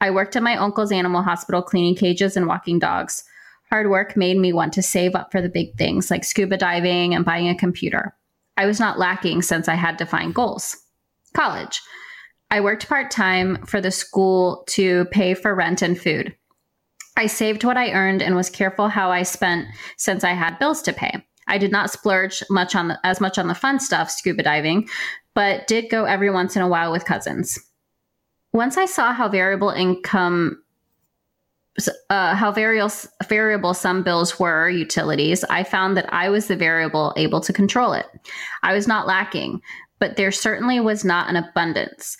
I 0.00 0.10
worked 0.10 0.36
at 0.36 0.42
my 0.42 0.56
uncle's 0.56 0.92
animal 0.92 1.22
hospital 1.22 1.62
cleaning 1.62 1.96
cages 1.96 2.36
and 2.36 2.46
walking 2.46 2.78
dogs. 2.78 3.24
Hard 3.70 3.90
work 3.90 4.16
made 4.16 4.36
me 4.36 4.52
want 4.52 4.72
to 4.74 4.82
save 4.82 5.14
up 5.14 5.32
for 5.32 5.42
the 5.42 5.48
big 5.48 5.76
things 5.76 6.10
like 6.10 6.22
scuba 6.24 6.56
diving 6.56 7.14
and 7.14 7.24
buying 7.24 7.48
a 7.48 7.56
computer. 7.56 8.14
I 8.56 8.66
was 8.66 8.78
not 8.78 8.98
lacking 8.98 9.42
since 9.42 9.68
I 9.68 9.74
had 9.74 9.96
defined 9.96 10.34
goals. 10.34 10.76
College. 11.34 11.80
I 12.50 12.60
worked 12.60 12.88
part 12.88 13.10
time 13.10 13.64
for 13.66 13.80
the 13.80 13.90
school 13.90 14.64
to 14.68 15.06
pay 15.06 15.34
for 15.34 15.54
rent 15.54 15.82
and 15.82 16.00
food. 16.00 16.34
I 17.16 17.26
saved 17.26 17.64
what 17.64 17.76
I 17.76 17.92
earned 17.92 18.22
and 18.22 18.36
was 18.36 18.50
careful 18.50 18.88
how 18.88 19.10
I 19.10 19.24
spent 19.24 19.66
since 19.96 20.22
I 20.22 20.32
had 20.32 20.58
bills 20.58 20.82
to 20.82 20.92
pay. 20.92 21.24
I 21.46 21.58
did 21.58 21.72
not 21.72 21.90
splurge 21.90 22.42
much 22.50 22.74
on 22.74 22.88
the, 22.88 22.98
as 23.04 23.20
much 23.20 23.38
on 23.38 23.48
the 23.48 23.54
fun 23.54 23.80
stuff, 23.80 24.10
scuba 24.10 24.42
diving, 24.42 24.88
but 25.34 25.66
did 25.66 25.90
go 25.90 26.04
every 26.04 26.30
once 26.30 26.56
in 26.56 26.62
a 26.62 26.68
while 26.68 26.92
with 26.92 27.04
cousins. 27.04 27.58
Once 28.52 28.76
I 28.76 28.86
saw 28.86 29.12
how 29.12 29.28
variable 29.28 29.70
income 29.70 30.62
uh, 32.08 32.34
how 32.34 32.50
variable, 32.50 32.90
variable 33.28 33.74
some 33.74 34.02
bills 34.02 34.38
were 34.38 34.68
utilities, 34.68 35.44
I 35.44 35.62
found 35.62 35.96
that 35.96 36.10
I 36.12 36.30
was 36.30 36.46
the 36.46 36.56
variable 36.56 37.12
able 37.16 37.40
to 37.42 37.52
control 37.52 37.92
it. 37.92 38.06
I 38.62 38.72
was 38.72 38.86
not 38.88 39.06
lacking, 39.06 39.60
but 39.98 40.16
there 40.16 40.32
certainly 40.32 40.80
was 40.80 41.04
not 41.04 41.28
an 41.28 41.36
abundance. 41.36 42.16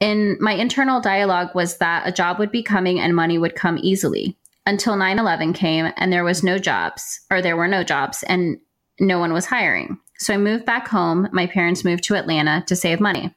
In 0.00 0.36
my 0.40 0.52
internal 0.52 1.00
dialogue 1.00 1.48
was 1.54 1.78
that 1.78 2.06
a 2.06 2.12
job 2.12 2.38
would 2.38 2.52
be 2.52 2.62
coming 2.62 3.00
and 3.00 3.16
money 3.16 3.38
would 3.38 3.54
come 3.54 3.78
easily 3.82 4.36
until 4.66 4.96
9 4.96 5.18
11 5.18 5.52
came 5.52 5.92
and 5.96 6.12
there 6.12 6.24
was 6.24 6.42
no 6.42 6.58
jobs, 6.58 7.20
or 7.30 7.42
there 7.42 7.56
were 7.56 7.68
no 7.68 7.84
jobs, 7.84 8.22
and 8.24 8.58
no 9.00 9.18
one 9.18 9.32
was 9.32 9.46
hiring. 9.46 9.98
So 10.18 10.34
I 10.34 10.38
moved 10.38 10.64
back 10.64 10.88
home. 10.88 11.28
My 11.32 11.46
parents 11.46 11.84
moved 11.84 12.04
to 12.04 12.14
Atlanta 12.14 12.64
to 12.66 12.76
save 12.76 13.00
money. 13.00 13.34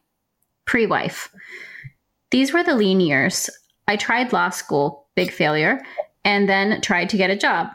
Pre 0.65 0.85
wife. 0.85 1.29
These 2.31 2.53
were 2.53 2.63
the 2.63 2.75
lean 2.75 2.99
years. 2.99 3.49
I 3.87 3.95
tried 3.95 4.33
law 4.33 4.49
school, 4.49 5.07
big 5.15 5.31
failure, 5.31 5.81
and 6.23 6.47
then 6.47 6.81
tried 6.81 7.09
to 7.09 7.17
get 7.17 7.29
a 7.29 7.37
job. 7.37 7.69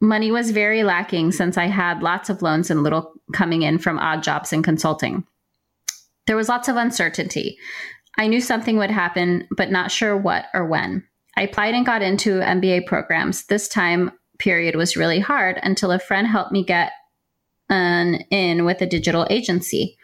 Money 0.00 0.30
was 0.30 0.52
very 0.52 0.82
lacking 0.82 1.32
since 1.32 1.58
I 1.58 1.66
had 1.66 2.02
lots 2.02 2.30
of 2.30 2.40
loans 2.40 2.70
and 2.70 2.82
little 2.82 3.12
coming 3.32 3.62
in 3.62 3.78
from 3.78 3.98
odd 3.98 4.22
jobs 4.22 4.52
and 4.52 4.64
consulting. 4.64 5.24
There 6.26 6.36
was 6.36 6.48
lots 6.48 6.68
of 6.68 6.76
uncertainty. 6.76 7.58
I 8.16 8.26
knew 8.26 8.40
something 8.40 8.78
would 8.78 8.90
happen, 8.90 9.46
but 9.56 9.70
not 9.70 9.90
sure 9.90 10.16
what 10.16 10.46
or 10.54 10.66
when. 10.66 11.04
I 11.38 11.42
applied 11.42 11.74
and 11.74 11.86
got 11.86 12.02
into 12.02 12.40
MBA 12.40 12.86
programs. 12.86 13.46
This 13.46 13.68
time 13.68 14.10
period 14.40 14.74
was 14.74 14.96
really 14.96 15.20
hard 15.20 15.60
until 15.62 15.92
a 15.92 16.00
friend 16.00 16.26
helped 16.26 16.50
me 16.50 16.64
get 16.64 16.90
an 17.68 18.24
in 18.32 18.64
with 18.64 18.82
a 18.82 18.86
digital 18.86 19.24
agency. 19.30 19.96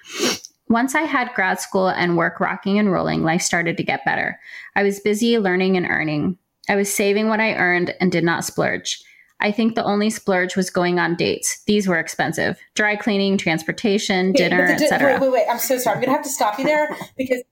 Once 0.68 0.94
I 0.94 1.00
had 1.00 1.34
grad 1.34 1.58
school 1.58 1.88
and 1.88 2.16
work 2.16 2.38
rocking 2.38 2.78
and 2.78 2.92
rolling, 2.92 3.24
life 3.24 3.42
started 3.42 3.76
to 3.78 3.82
get 3.82 4.04
better. 4.04 4.38
I 4.76 4.84
was 4.84 5.00
busy 5.00 5.36
learning 5.38 5.76
and 5.76 5.86
earning. 5.86 6.38
I 6.68 6.76
was 6.76 6.94
saving 6.94 7.28
what 7.28 7.40
I 7.40 7.54
earned 7.54 7.96
and 8.00 8.12
did 8.12 8.22
not 8.22 8.44
splurge. 8.44 9.02
I 9.40 9.50
think 9.50 9.74
the 9.74 9.84
only 9.84 10.10
splurge 10.10 10.54
was 10.54 10.70
going 10.70 11.00
on 11.00 11.16
dates. 11.16 11.64
These 11.66 11.88
were 11.88 11.98
expensive. 11.98 12.60
Dry 12.76 12.94
cleaning, 12.94 13.38
transportation, 13.38 14.30
dinner, 14.30 14.68
di- 14.68 14.84
etc. 14.84 15.14
Wait, 15.14 15.20
wait, 15.20 15.32
wait. 15.32 15.46
I'm 15.50 15.58
so 15.58 15.78
sorry. 15.78 15.96
I'm 15.96 16.00
going 16.00 16.10
to 16.10 16.16
have 16.16 16.22
to 16.22 16.30
stop 16.30 16.60
you 16.60 16.64
there 16.64 16.96
because 17.16 17.42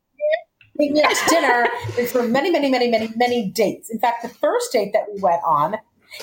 taking 0.78 0.94
me 0.94 1.02
out 1.02 1.14
to 1.14 1.30
dinner 1.30 1.68
is 1.98 2.12
for 2.12 2.22
many, 2.22 2.50
many, 2.50 2.70
many, 2.70 2.88
many, 2.88 3.10
many 3.16 3.50
dates. 3.50 3.90
In 3.90 3.98
fact, 3.98 4.22
the 4.22 4.28
first 4.28 4.72
date 4.72 4.92
that 4.92 5.04
we 5.12 5.20
went 5.20 5.42
on, 5.44 5.76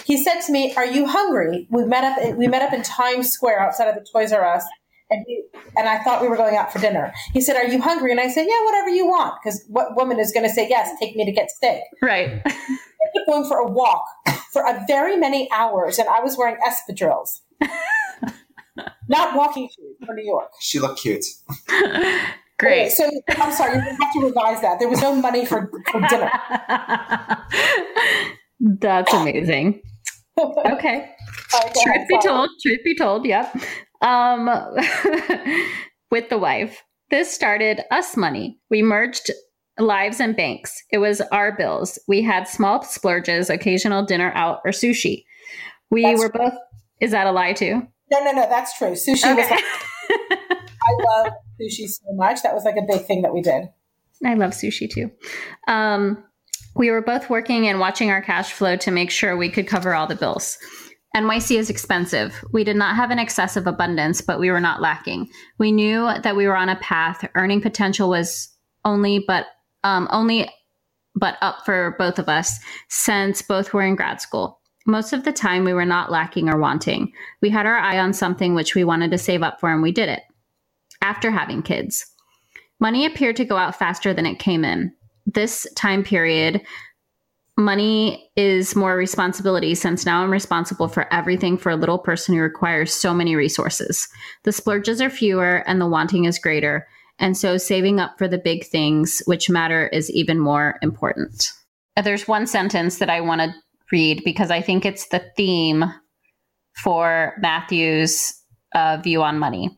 he 0.06 0.24
said 0.24 0.42
to 0.42 0.52
me, 0.52 0.74
"Are 0.76 0.86
you 0.86 1.08
hungry?" 1.08 1.68
We 1.70 1.86
met 1.86 2.04
up. 2.04 2.36
We 2.36 2.48
met 2.48 2.62
up 2.62 2.74
in 2.74 2.84
Times 2.84 3.30
Square 3.30 3.60
outside 3.62 3.88
of 3.88 3.96
the 3.96 4.06
Toys 4.12 4.32
R 4.32 4.46
Us, 4.46 4.64
and 5.10 5.26
he, 5.28 5.44
and 5.76 5.90
I 5.90 6.04
thought 6.04 6.22
we 6.22 6.28
were 6.28 6.38
going 6.38 6.56
out 6.56 6.72
for 6.72 6.80
dinner. 6.80 7.12
He 7.34 7.42
said, 7.42 7.56
"Are 7.56 7.66
you 7.66 7.82
hungry?" 7.82 8.12
And 8.12 8.20
I 8.20 8.30
said, 8.30 8.46
"Yeah, 8.48 8.64
whatever 8.66 8.90
you 8.90 9.08
want." 9.08 9.36
Because 9.42 9.64
what 9.68 9.96
woman 9.96 10.20
is 10.20 10.32
going 10.32 10.48
to 10.48 10.54
say 10.54 10.70
yes? 10.70 10.90
Take 11.00 11.16
me 11.16 11.26
to 11.26 11.32
get 11.32 11.50
steak. 11.50 11.82
Right. 12.02 12.42
ended 13.10 13.22
up 13.22 13.28
going 13.28 13.46
for 13.46 13.58
a 13.58 13.68
walk 13.68 14.06
for 14.52 14.64
a 14.64 14.84
very 14.88 15.18
many 15.18 15.50
hours, 15.52 16.00
and 16.00 16.08
I 16.10 16.22
was 16.22 16.38
wearing 16.38 16.58
espadrilles, 16.68 17.42
not 19.08 19.36
walking 19.36 19.70
shoes 19.70 19.96
for 20.06 20.14
New 20.14 20.26
York. 20.26 20.52
She 20.60 20.80
looked 20.80 21.00
cute. 21.02 21.26
Okay, 22.62 22.90
Great. 22.90 22.92
so 22.92 23.10
I'm 23.30 23.54
sorry, 23.54 23.76
you 23.76 23.82
have 23.82 23.98
to 24.14 24.20
revise 24.26 24.62
that. 24.62 24.80
There 24.80 24.90
was 24.90 25.02
no 25.02 25.16
money 25.16 25.46
for, 25.46 25.72
for 25.92 26.02
dinner. 26.02 26.30
That's 28.60 29.14
amazing. 29.14 29.82
Okay. 30.38 31.10
Right, 31.52 31.74
Truth 31.74 31.88
ahead, 31.88 32.08
be 32.08 32.14
sorry. 32.22 32.22
told, 32.22 32.50
truth 32.62 32.80
be 32.84 32.96
told, 32.96 33.26
yep. 33.26 33.56
Um, 34.04 34.46
with 36.12 36.30
the 36.30 36.38
wife. 36.38 36.84
This 37.10 37.34
started 37.34 37.82
us 37.90 38.16
money. 38.16 38.60
We 38.70 38.84
merged 38.84 39.32
lives 39.80 40.20
and 40.20 40.36
banks. 40.38 40.72
It 40.92 41.00
was 41.00 41.22
our 41.32 41.58
bills. 41.58 41.98
We 42.08 42.22
had 42.22 42.48
small 42.48 42.84
splurges, 42.84 43.50
occasional 43.50 44.06
dinner 44.06 44.32
out, 44.36 44.60
or 44.64 44.70
sushi. 44.70 45.24
We 45.90 46.04
That's 46.04 46.20
were 46.20 46.30
both. 46.30 46.54
Is 47.02 47.10
that 47.12 47.26
a 47.26 47.32
lie 47.32 47.54
too? 47.54 47.82
No, 48.12 48.24
no, 48.24 48.32
no, 48.32 48.48
that's 48.48 48.78
true. 48.78 48.92
Sushi 48.92 49.36
was 49.36 49.50
like, 49.50 49.64
I 50.12 51.24
love 51.24 51.34
sushi 51.62 51.88
so 51.88 52.14
much. 52.14 52.42
That 52.44 52.54
was 52.54 52.66
like 52.66 52.78
a 52.78 52.86
big 52.88 53.06
thing 53.06 53.22
that 53.24 53.34
we 53.34 53.42
did. 53.42 53.70
I 54.26 54.34
love 54.34 54.52
sushi 54.52 54.90
too. 54.90 55.12
Um, 55.68 56.24
we 56.76 56.92
were 56.92 57.02
both 57.02 57.30
working 57.30 57.68
and 57.68 57.80
watching 57.80 58.12
our 58.12 58.22
cash 58.22 58.52
flow 58.52 58.76
to 58.78 58.92
make 58.92 59.12
sure 59.12 59.36
we 59.36 59.50
could 59.50 59.68
cover 59.68 59.94
all 59.94 60.08
the 60.08 60.16
bills. 60.16 60.58
NYC 61.16 61.58
is 61.58 61.70
expensive. 61.70 62.36
We 62.52 62.64
did 62.64 62.76
not 62.76 62.96
have 62.96 63.10
an 63.10 63.18
excessive 63.18 63.66
abundance, 63.66 64.22
but 64.22 64.40
we 64.40 64.52
were 64.52 64.60
not 64.60 64.82
lacking. 64.82 65.30
We 65.58 65.72
knew 65.72 66.08
that 66.22 66.36
we 66.36 66.46
were 66.48 66.56
on 66.56 66.70
a 66.70 66.76
path. 66.78 67.28
Earning 67.36 67.62
potential 67.62 68.10
was 68.10 68.50
only 68.86 69.24
but 69.28 69.48
um, 69.84 70.08
only 70.12 70.50
but 71.16 71.38
up 71.42 71.66
for 71.66 71.96
both 71.98 72.20
of 72.20 72.30
us 72.30 72.60
since 72.90 73.42
both 73.42 73.74
were 73.74 73.82
in 73.82 73.96
grad 73.96 74.22
school. 74.22 74.60
Most 74.86 75.12
of 75.12 75.24
the 75.24 75.34
time, 75.34 75.66
we 75.66 75.74
were 75.74 75.86
not 75.86 76.12
lacking 76.12 76.50
or 76.50 76.58
wanting. 76.58 77.12
We 77.42 77.50
had 77.50 77.66
our 77.66 77.78
eye 77.78 78.00
on 78.00 78.14
something 78.14 78.56
which 78.56 78.76
we 78.76 78.84
wanted 78.84 79.12
to 79.12 79.18
save 79.18 79.44
up 79.44 79.60
for, 79.60 79.72
and 79.72 79.82
we 79.82 79.92
did 79.92 80.10
it. 80.10 80.22
After 81.02 81.32
having 81.32 81.62
kids, 81.62 82.06
money 82.80 83.06
appeared 83.06 83.36
to 83.38 83.46
go 83.46 83.58
out 83.58 83.78
faster 83.78 84.14
than 84.14 84.26
it 84.26 84.40
came 84.40 84.66
in. 84.66 84.94
This 85.26 85.68
time 85.76 86.04
period, 86.04 86.62
money 87.58 88.32
is 88.36 88.76
more 88.76 88.96
responsibility 88.96 89.76
since 89.76 90.06
now 90.06 90.24
I'm 90.24 90.32
responsible 90.32 90.88
for 90.88 91.12
everything 91.14 91.58
for 91.58 91.70
a 91.70 91.76
little 91.76 92.00
person 92.00 92.36
who 92.36 92.42
requires 92.42 92.94
so 92.94 93.14
many 93.14 93.36
resources. 93.36 94.08
The 94.44 94.52
splurges 94.52 95.02
are 95.02 95.10
fewer 95.10 95.64
and 95.68 95.80
the 95.80 95.88
wanting 95.88 96.26
is 96.26 96.40
greater. 96.40 96.88
And 97.20 97.38
so 97.38 97.58
saving 97.58 98.00
up 98.00 98.18
for 98.18 98.28
the 98.28 98.38
big 98.38 98.66
things 98.66 99.22
which 99.26 99.50
matter 99.50 99.88
is 99.88 100.10
even 100.12 100.40
more 100.40 100.80
important. 100.82 101.52
There's 102.02 102.28
one 102.28 102.48
sentence 102.48 103.00
that 103.00 103.10
I 103.10 103.20
want 103.20 103.42
to 103.42 103.54
read 103.92 104.24
because 104.24 104.52
I 104.52 104.62
think 104.62 104.86
it's 104.86 105.08
the 105.10 105.24
theme 105.36 105.86
for 106.82 107.34
Matthew's 107.40 108.34
uh, 108.74 108.98
view 109.04 109.22
on 109.22 109.38
money. 109.38 109.78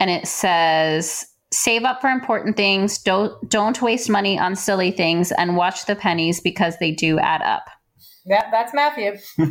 And 0.00 0.10
it 0.10 0.26
says, 0.26 1.26
save 1.52 1.84
up 1.84 2.00
for 2.00 2.08
important 2.08 2.56
things, 2.56 2.98
don't 2.98 3.48
don't 3.48 3.80
waste 3.80 4.10
money 4.10 4.38
on 4.38 4.56
silly 4.56 4.90
things, 4.90 5.30
and 5.32 5.56
watch 5.56 5.86
the 5.86 5.94
pennies 5.94 6.40
because 6.40 6.78
they 6.78 6.90
do 6.90 7.18
add 7.18 7.42
up. 7.42 7.66
Yep, 8.24 8.46
that's 8.50 8.74
Matthew. 8.74 9.18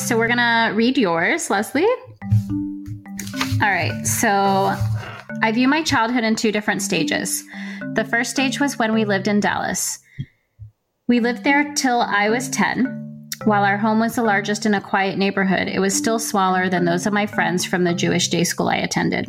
So 0.00 0.16
we're 0.16 0.28
gonna 0.28 0.72
read 0.74 0.96
yours, 0.96 1.50
Leslie. 1.50 1.86
All 3.62 3.70
right. 3.70 4.04
So 4.04 4.74
I 5.42 5.52
view 5.52 5.68
my 5.68 5.82
childhood 5.82 6.24
in 6.24 6.36
two 6.36 6.50
different 6.50 6.80
stages. 6.80 7.44
The 7.94 8.04
first 8.04 8.30
stage 8.30 8.58
was 8.60 8.78
when 8.78 8.94
we 8.94 9.04
lived 9.04 9.28
in 9.28 9.40
Dallas. 9.40 9.98
We 11.06 11.20
lived 11.20 11.44
there 11.44 11.74
till 11.74 12.00
I 12.00 12.30
was 12.30 12.48
10. 12.48 13.09
While 13.44 13.64
our 13.64 13.78
home 13.78 14.00
was 14.00 14.16
the 14.16 14.22
largest 14.22 14.66
in 14.66 14.74
a 14.74 14.82
quiet 14.82 15.16
neighborhood, 15.16 15.66
it 15.66 15.78
was 15.78 15.94
still 15.94 16.18
smaller 16.18 16.68
than 16.68 16.84
those 16.84 17.06
of 17.06 17.14
my 17.14 17.24
friends 17.24 17.64
from 17.64 17.84
the 17.84 17.94
Jewish 17.94 18.28
day 18.28 18.44
school 18.44 18.68
I 18.68 18.76
attended. 18.76 19.26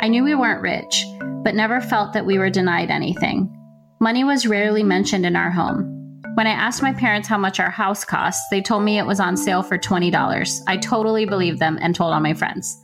I 0.00 0.08
knew 0.08 0.24
we 0.24 0.34
weren't 0.34 0.62
rich, 0.62 1.04
but 1.44 1.54
never 1.54 1.82
felt 1.82 2.14
that 2.14 2.24
we 2.24 2.38
were 2.38 2.48
denied 2.48 2.90
anything. 2.90 3.52
Money 4.00 4.24
was 4.24 4.46
rarely 4.46 4.82
mentioned 4.82 5.26
in 5.26 5.36
our 5.36 5.50
home. 5.50 5.92
When 6.34 6.46
I 6.46 6.50
asked 6.50 6.82
my 6.82 6.94
parents 6.94 7.28
how 7.28 7.36
much 7.36 7.60
our 7.60 7.70
house 7.70 8.04
cost, 8.04 8.42
they 8.50 8.62
told 8.62 8.84
me 8.84 8.98
it 8.98 9.06
was 9.06 9.20
on 9.20 9.36
sale 9.36 9.62
for 9.62 9.76
$20. 9.76 10.60
I 10.66 10.78
totally 10.78 11.26
believed 11.26 11.58
them 11.58 11.78
and 11.80 11.94
told 11.94 12.14
all 12.14 12.20
my 12.20 12.34
friends. 12.34 12.74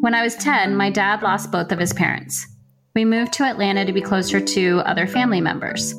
When 0.00 0.14
I 0.14 0.22
was 0.22 0.34
10, 0.36 0.76
my 0.76 0.90
dad 0.90 1.22
lost 1.22 1.52
both 1.52 1.70
of 1.70 1.78
his 1.78 1.92
parents. 1.92 2.44
We 2.96 3.04
moved 3.04 3.32
to 3.34 3.44
Atlanta 3.44 3.84
to 3.84 3.92
be 3.92 4.00
closer 4.00 4.40
to 4.40 4.78
other 4.80 5.06
family 5.06 5.40
members. 5.40 5.94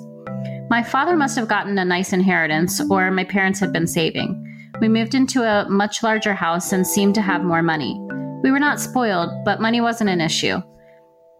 My 0.69 0.83
father 0.83 1.17
must 1.17 1.35
have 1.35 1.47
gotten 1.47 1.79
a 1.79 1.85
nice 1.85 2.13
inheritance, 2.13 2.79
or 2.91 3.09
my 3.09 3.23
parents 3.23 3.59
had 3.59 3.73
been 3.73 3.87
saving. 3.87 4.45
We 4.79 4.87
moved 4.87 5.15
into 5.15 5.41
a 5.41 5.67
much 5.67 6.03
larger 6.03 6.35
house 6.35 6.71
and 6.71 6.85
seemed 6.85 7.15
to 7.15 7.23
have 7.23 7.43
more 7.43 7.63
money. 7.63 7.99
We 8.43 8.51
were 8.51 8.59
not 8.59 8.79
spoiled, 8.79 9.31
but 9.43 9.59
money 9.59 9.81
wasn't 9.81 10.11
an 10.11 10.21
issue. 10.21 10.61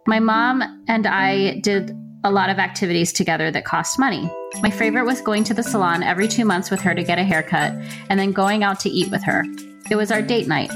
My 0.07 0.19
mom 0.19 0.83
and 0.87 1.05
I 1.05 1.59
did 1.59 1.95
a 2.23 2.31
lot 2.31 2.49
of 2.49 2.57
activities 2.57 3.13
together 3.13 3.51
that 3.51 3.65
cost 3.65 3.99
money. 3.99 4.29
My 4.61 4.71
favorite 4.71 5.05
was 5.05 5.21
going 5.21 5.43
to 5.45 5.53
the 5.53 5.63
salon 5.63 6.01
every 6.01 6.27
two 6.27 6.43
months 6.43 6.71
with 6.71 6.81
her 6.81 6.95
to 6.95 7.03
get 7.03 7.19
a 7.19 7.23
haircut 7.23 7.71
and 8.09 8.19
then 8.19 8.31
going 8.31 8.63
out 8.63 8.79
to 8.81 8.89
eat 8.89 9.11
with 9.11 9.23
her. 9.23 9.45
It 9.91 9.95
was 9.95 10.11
our 10.11 10.23
date 10.23 10.47
night. 10.47 10.71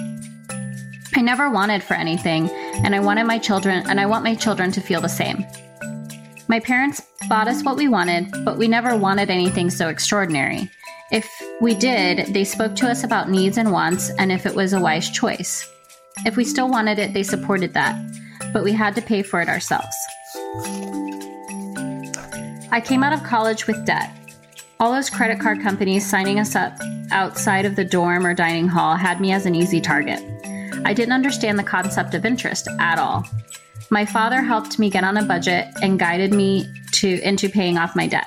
I 1.16 1.22
never 1.22 1.50
wanted 1.50 1.82
for 1.82 1.96
anything, 1.96 2.52
and 2.52 2.94
I 2.94 3.00
wanted 3.00 3.26
my 3.26 3.40
children, 3.40 3.84
and 3.90 4.00
I 4.00 4.06
want 4.06 4.24
my 4.24 4.36
children 4.36 4.72
to 4.74 4.82
feel 4.82 5.02
the 5.02 5.10
same. 5.10 5.44
My 6.48 6.60
parents 6.60 7.02
bought 7.30 7.48
us 7.48 7.64
what 7.64 7.78
we 7.78 7.88
wanted, 7.88 8.34
but 8.44 8.58
we 8.58 8.68
never 8.68 8.96
wanted 8.96 9.30
anything 9.30 9.70
so 9.70 9.90
extraordinary. 9.90 10.70
If 11.12 11.30
we 11.62 11.76
did, 11.76 12.34
they 12.34 12.44
spoke 12.44 12.76
to 12.78 12.90
us 12.90 13.04
about 13.04 13.30
needs 13.30 13.58
and 13.58 13.72
wants 13.72 14.10
and 14.18 14.32
if 14.32 14.46
it 14.46 14.56
was 14.56 14.74
a 14.74 14.82
wise 14.82 15.10
choice. 15.10 15.70
If 16.26 16.38
we 16.38 16.44
still 16.44 16.70
wanted 16.70 17.00
it, 17.00 17.14
they 17.14 17.24
supported 17.24 17.74
that, 17.74 17.96
but 18.52 18.64
we 18.64 18.72
had 18.72 18.96
to 18.96 19.02
pay 19.02 19.22
for 19.22 19.42
it 19.42 19.50
ourselves. 19.50 19.96
I 22.72 22.82
came 22.84 23.04
out 23.04 23.14
of 23.14 23.24
college 23.24 23.68
with 23.68 23.86
debt. 23.86 24.12
All 24.80 24.92
those 24.92 25.10
credit 25.10 25.40
card 25.40 25.62
companies 25.62 26.10
signing 26.10 26.40
us 26.40 26.56
up 26.56 26.74
outside 27.12 27.66
of 27.66 27.76
the 27.76 27.86
dorm 27.86 28.26
or 28.26 28.34
dining 28.34 28.68
hall 28.68 28.96
had 28.96 29.22
me 29.22 29.32
as 29.32 29.46
an 29.46 29.56
easy 29.56 29.80
target. 29.80 30.20
I 30.86 30.94
didn't 30.94 31.14
understand 31.14 31.58
the 31.58 31.64
concept 31.64 32.14
of 32.16 32.26
interest 32.26 32.68
at 32.80 33.00
all. 33.00 33.24
My 33.94 34.08
father 34.08 34.42
helped 34.42 34.80
me 34.80 34.90
get 34.90 35.04
on 35.04 35.18
a 35.18 35.24
budget 35.24 35.68
and 35.84 36.00
guided 36.00 36.34
me 36.34 36.68
to 36.94 37.22
into 37.22 37.48
paying 37.48 37.78
off 37.78 37.96
my 37.96 38.08
debt. 38.08 38.26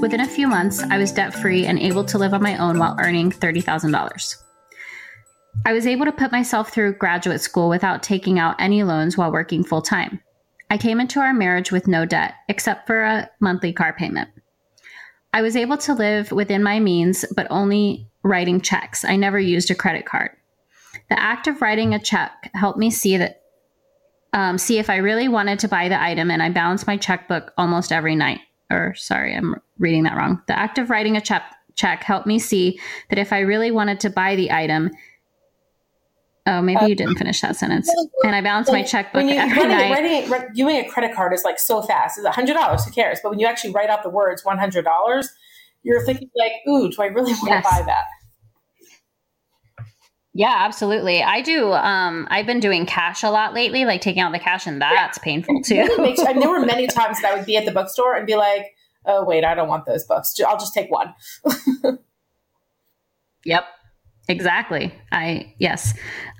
Within 0.00 0.20
a 0.20 0.26
few 0.26 0.48
months, 0.48 0.82
I 0.82 0.96
was 0.96 1.12
debt 1.12 1.34
free 1.34 1.66
and 1.66 1.78
able 1.78 2.04
to 2.06 2.16
live 2.16 2.32
on 2.32 2.42
my 2.42 2.56
own 2.56 2.78
while 2.78 2.96
earning 2.98 3.30
$30,000. 3.30 4.36
I 5.66 5.74
was 5.74 5.86
able 5.86 6.06
to 6.06 6.12
put 6.12 6.32
myself 6.32 6.70
through 6.70 6.94
graduate 6.94 7.42
school 7.42 7.68
without 7.68 8.02
taking 8.02 8.38
out 8.38 8.58
any 8.58 8.82
loans 8.82 9.18
while 9.18 9.30
working 9.30 9.62
full 9.62 9.82
time. 9.82 10.22
I 10.70 10.78
came 10.78 11.00
into 11.00 11.20
our 11.20 11.34
marriage 11.34 11.70
with 11.70 11.86
no 11.86 12.06
debt, 12.06 12.36
except 12.48 12.86
for 12.86 13.02
a 13.02 13.28
monthly 13.40 13.74
car 13.74 13.92
payment. 13.92 14.30
I 15.34 15.42
was 15.42 15.54
able 15.54 15.76
to 15.76 15.92
live 15.92 16.32
within 16.32 16.62
my 16.62 16.80
means, 16.80 17.26
but 17.36 17.46
only 17.50 18.08
writing 18.22 18.58
checks. 18.58 19.04
I 19.04 19.16
never 19.16 19.38
used 19.38 19.70
a 19.70 19.74
credit 19.74 20.06
card. 20.06 20.30
The 21.10 21.20
act 21.20 21.46
of 21.46 21.60
writing 21.60 21.92
a 21.92 21.98
check 21.98 22.50
helped 22.54 22.78
me 22.78 22.90
see 22.90 23.18
that 23.18 23.42
um, 24.34 24.58
see 24.58 24.78
if 24.78 24.90
I 24.90 24.96
really 24.96 25.28
wanted 25.28 25.58
to 25.60 25.68
buy 25.68 25.88
the 25.88 26.00
item, 26.00 26.30
and 26.30 26.42
I 26.42 26.50
balance 26.50 26.86
my 26.86 26.98
checkbook 26.98 27.52
almost 27.56 27.90
every 27.90 28.14
night. 28.14 28.40
Or 28.70 28.94
sorry, 28.94 29.34
I'm 29.34 29.54
reading 29.78 30.02
that 30.02 30.16
wrong. 30.16 30.42
The 30.48 30.58
act 30.58 30.76
of 30.78 30.90
writing 30.90 31.16
a 31.16 31.20
check 31.22 31.42
check 31.76 32.04
helped 32.04 32.26
me 32.26 32.38
see 32.38 32.78
that 33.08 33.18
if 33.18 33.32
I 33.32 33.40
really 33.40 33.70
wanted 33.70 34.00
to 34.00 34.10
buy 34.10 34.36
the 34.36 34.52
item, 34.52 34.90
Oh, 36.46 36.60
maybe 36.60 36.84
you 36.86 36.94
didn't 36.94 37.16
finish 37.16 37.40
that 37.40 37.56
sentence. 37.56 37.90
And 38.22 38.36
I 38.36 38.42
balance 38.42 38.70
my 38.70 38.82
checkbook 38.82 39.14
when 39.14 39.30
you, 39.30 39.36
every 39.36 39.56
running, 39.62 40.02
night. 40.02 40.28
Run- 40.28 40.52
doing 40.52 40.76
a 40.76 40.86
credit 40.86 41.14
card 41.14 41.32
is 41.32 41.42
like 41.42 41.58
so 41.58 41.80
fast. 41.80 42.18
It's 42.18 42.26
hundred 42.28 42.52
dollars. 42.54 42.84
Who 42.84 42.90
cares? 42.90 43.18
But 43.22 43.30
when 43.30 43.38
you 43.38 43.46
actually 43.46 43.72
write 43.72 43.88
out 43.88 44.02
the 44.02 44.10
words 44.10 44.44
one 44.44 44.58
hundred 44.58 44.84
dollars, 44.84 45.30
you're 45.84 46.04
thinking 46.04 46.28
like, 46.36 46.52
"Ooh, 46.68 46.90
do 46.90 47.00
I 47.00 47.06
really 47.06 47.32
want 47.32 47.48
Yes. 47.48 47.64
to 47.64 47.70
buy 47.70 47.82
that?" 47.86 48.04
Yeah, 50.36 50.52
absolutely. 50.56 51.22
I 51.22 51.42
do. 51.42 51.72
Um, 51.72 52.26
I've 52.28 52.44
been 52.46 52.58
doing 52.58 52.86
cash 52.86 53.22
a 53.22 53.30
lot 53.30 53.54
lately, 53.54 53.84
like 53.84 54.00
taking 54.00 54.20
out 54.20 54.32
the 54.32 54.40
cash, 54.40 54.66
and 54.66 54.80
that's 54.80 55.16
painful 55.18 55.60
It 55.64 55.70
really 55.70 55.96
too. 55.96 56.02
makes- 56.02 56.20
and 56.22 56.42
there 56.42 56.50
were 56.50 56.60
many 56.60 56.86
times 56.98 57.20
that 57.22 57.32
I 57.32 57.36
would 57.36 57.46
be 57.46 57.56
at 57.56 57.64
the 57.64 57.70
bookstore 57.70 58.14
and 58.16 58.26
be 58.26 58.34
like, 58.34 58.74
"Oh, 59.06 59.24
wait, 59.24 59.44
I 59.44 59.54
don't 59.54 59.68
want 59.68 59.86
those 59.86 60.02
books. 60.04 60.34
I'll 60.46 60.58
just 60.58 60.74
take 60.74 60.90
one." 60.90 61.14
Yep. 63.44 63.64
Exactly. 64.28 64.94
I 65.12 65.52
yes. 65.58 65.92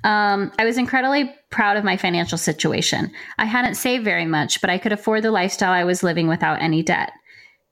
Um, 0.03 0.51
I 0.57 0.65
was 0.65 0.77
incredibly 0.79 1.31
proud 1.51 1.77
of 1.77 1.83
my 1.83 1.97
financial 1.97 2.37
situation. 2.39 3.11
I 3.37 3.45
hadn't 3.45 3.75
saved 3.75 4.03
very 4.03 4.25
much, 4.25 4.59
but 4.59 4.71
I 4.71 4.79
could 4.79 4.91
afford 4.91 5.21
the 5.23 5.29
lifestyle 5.29 5.71
I 5.71 5.83
was 5.83 6.01
living 6.01 6.27
without 6.27 6.61
any 6.63 6.81
debt. 6.81 7.11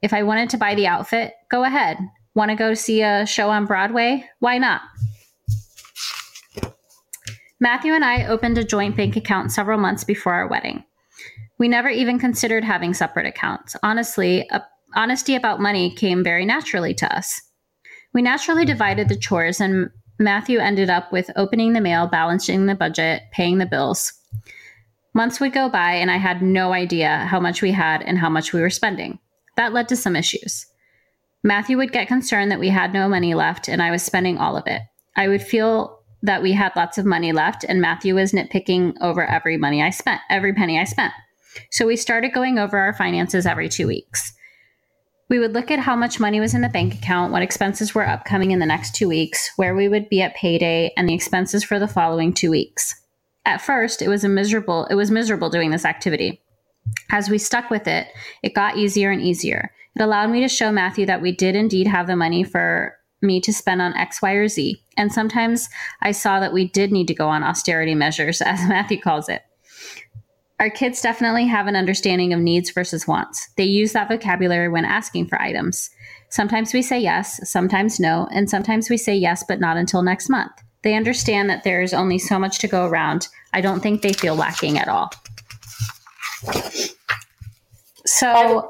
If 0.03 0.13
I 0.13 0.21
wanted 0.21 0.51
to 0.51 0.57
buy 0.57 0.75
the 0.75 0.85
outfit, 0.85 1.33
go 1.49 1.63
ahead. 1.63 1.97
Want 2.35 2.49
to 2.51 2.55
go 2.55 2.75
see 2.75 3.01
a 3.01 3.25
show 3.25 3.49
on 3.49 3.65
Broadway? 3.65 4.29
Why 4.37 4.59
not? 4.59 4.81
Matthew 7.63 7.93
and 7.93 8.03
I 8.03 8.25
opened 8.25 8.57
a 8.57 8.63
joint 8.65 8.97
bank 8.97 9.15
account 9.15 9.53
several 9.53 9.79
months 9.79 10.03
before 10.03 10.33
our 10.33 10.49
wedding. 10.49 10.83
We 11.57 11.69
never 11.69 11.87
even 11.87 12.19
considered 12.19 12.61
having 12.61 12.93
separate 12.93 13.25
accounts. 13.25 13.77
Honestly, 13.81 14.49
honesty 14.95 15.33
about 15.33 15.61
money 15.61 15.95
came 15.95 16.25
very 16.25 16.45
naturally 16.45 16.93
to 16.95 17.15
us. 17.15 17.41
We 18.13 18.21
naturally 18.21 18.65
divided 18.65 19.07
the 19.07 19.15
chores, 19.15 19.61
and 19.61 19.89
Matthew 20.19 20.59
ended 20.59 20.89
up 20.89 21.13
with 21.13 21.31
opening 21.37 21.71
the 21.71 21.79
mail, 21.79 22.05
balancing 22.05 22.65
the 22.65 22.75
budget, 22.75 23.21
paying 23.31 23.59
the 23.59 23.65
bills. 23.65 24.11
Months 25.13 25.39
would 25.39 25.53
go 25.53 25.69
by, 25.69 25.93
and 25.93 26.11
I 26.11 26.17
had 26.17 26.41
no 26.41 26.73
idea 26.73 27.19
how 27.29 27.39
much 27.39 27.61
we 27.61 27.71
had 27.71 28.01
and 28.01 28.17
how 28.17 28.29
much 28.29 28.51
we 28.51 28.59
were 28.59 28.69
spending. 28.69 29.19
That 29.55 29.71
led 29.71 29.87
to 29.87 29.95
some 29.95 30.17
issues. 30.17 30.65
Matthew 31.43 31.77
would 31.77 31.93
get 31.93 32.09
concerned 32.09 32.51
that 32.51 32.59
we 32.59 32.67
had 32.67 32.91
no 32.91 33.07
money 33.07 33.33
left 33.35 33.69
and 33.69 33.81
I 33.81 33.91
was 33.91 34.03
spending 34.03 34.37
all 34.37 34.57
of 34.57 34.67
it. 34.67 34.81
I 35.15 35.29
would 35.29 35.41
feel 35.41 36.02
that 36.23 36.41
we 36.41 36.53
had 36.53 36.75
lots 36.75 36.97
of 36.97 37.05
money 37.05 37.33
left, 37.33 37.65
and 37.67 37.81
Matthew 37.81 38.15
was 38.15 38.31
nitpicking 38.31 38.95
over 39.01 39.25
every 39.25 39.57
money 39.57 39.83
I 39.83 39.89
spent, 39.89 40.21
every 40.29 40.53
penny 40.53 40.79
I 40.79 40.85
spent. 40.85 41.13
So 41.69 41.85
we 41.85 41.97
started 41.97 42.33
going 42.33 42.57
over 42.57 42.79
our 42.79 42.93
finances 42.93 43.45
every 43.45 43.69
two 43.69 43.85
weeks. 43.87 44.33
We 45.29 45.39
would 45.39 45.53
look 45.53 45.69
at 45.69 45.79
how 45.79 45.95
much 45.95 46.19
money 46.19 46.39
was 46.39 46.53
in 46.53 46.61
the 46.61 46.69
bank 46.69 46.95
account, 46.95 47.31
what 47.31 47.41
expenses 47.41 47.93
were 47.93 48.07
upcoming 48.07 48.51
in 48.51 48.59
the 48.59 48.65
next 48.65 48.95
two 48.95 49.07
weeks, 49.07 49.51
where 49.57 49.75
we 49.75 49.87
would 49.87 50.09
be 50.09 50.21
at 50.21 50.35
payday, 50.35 50.93
and 50.95 51.07
the 51.07 51.13
expenses 51.13 51.63
for 51.63 51.77
the 51.77 51.87
following 51.87 52.33
two 52.33 52.49
weeks. 52.49 52.95
At 53.45 53.61
first, 53.61 54.01
it 54.01 54.07
was 54.07 54.23
a 54.23 54.29
miserable 54.29 54.85
it 54.85 54.95
was 54.95 55.11
miserable 55.11 55.49
doing 55.49 55.71
this 55.71 55.85
activity. 55.85 56.41
As 57.11 57.29
we 57.29 57.37
stuck 57.37 57.69
with 57.69 57.87
it, 57.87 58.07
it 58.41 58.53
got 58.53 58.77
easier 58.77 59.11
and 59.11 59.21
easier. 59.21 59.71
It 59.95 60.01
allowed 60.01 60.29
me 60.29 60.41
to 60.41 60.47
show 60.47 60.71
Matthew 60.71 61.05
that 61.05 61.21
we 61.21 61.31
did 61.31 61.55
indeed 61.55 61.87
have 61.87 62.07
the 62.07 62.15
money 62.15 62.43
for 62.43 62.97
me 63.23 63.41
to 63.41 63.53
spend 63.53 63.81
on 63.81 63.95
X, 63.95 64.21
Y, 64.21 64.31
or 64.33 64.47
Z. 64.47 64.81
And 64.97 65.11
sometimes 65.11 65.69
I 66.01 66.11
saw 66.11 66.39
that 66.39 66.53
we 66.53 66.67
did 66.67 66.91
need 66.91 67.07
to 67.07 67.15
go 67.15 67.27
on 67.27 67.43
austerity 67.43 67.95
measures, 67.95 68.41
as 68.45 68.67
Matthew 68.67 68.99
calls 68.99 69.29
it. 69.29 69.41
Our 70.59 70.69
kids 70.69 71.01
definitely 71.01 71.47
have 71.47 71.67
an 71.67 71.75
understanding 71.75 72.31
of 72.31 72.39
needs 72.39 72.69
versus 72.69 73.07
wants. 73.07 73.49
They 73.57 73.63
use 73.63 73.93
that 73.93 74.07
vocabulary 74.07 74.69
when 74.69 74.85
asking 74.85 75.27
for 75.27 75.41
items. 75.41 75.89
Sometimes 76.29 76.73
we 76.73 76.81
say 76.81 76.99
yes, 76.99 77.39
sometimes 77.49 77.99
no, 77.99 78.27
and 78.31 78.49
sometimes 78.49 78.89
we 78.89 78.97
say 78.97 79.15
yes, 79.15 79.43
but 79.47 79.59
not 79.59 79.77
until 79.77 80.03
next 80.03 80.29
month. 80.29 80.51
They 80.83 80.95
understand 80.95 81.49
that 81.49 81.63
there 81.63 81.81
is 81.81 81.93
only 81.93 82.19
so 82.19 82.37
much 82.37 82.59
to 82.59 82.67
go 82.67 82.85
around. 82.85 83.27
I 83.53 83.61
don't 83.61 83.81
think 83.81 84.01
they 84.01 84.13
feel 84.13 84.35
lacking 84.35 84.77
at 84.77 84.87
all. 84.87 85.11
So, 88.05 88.67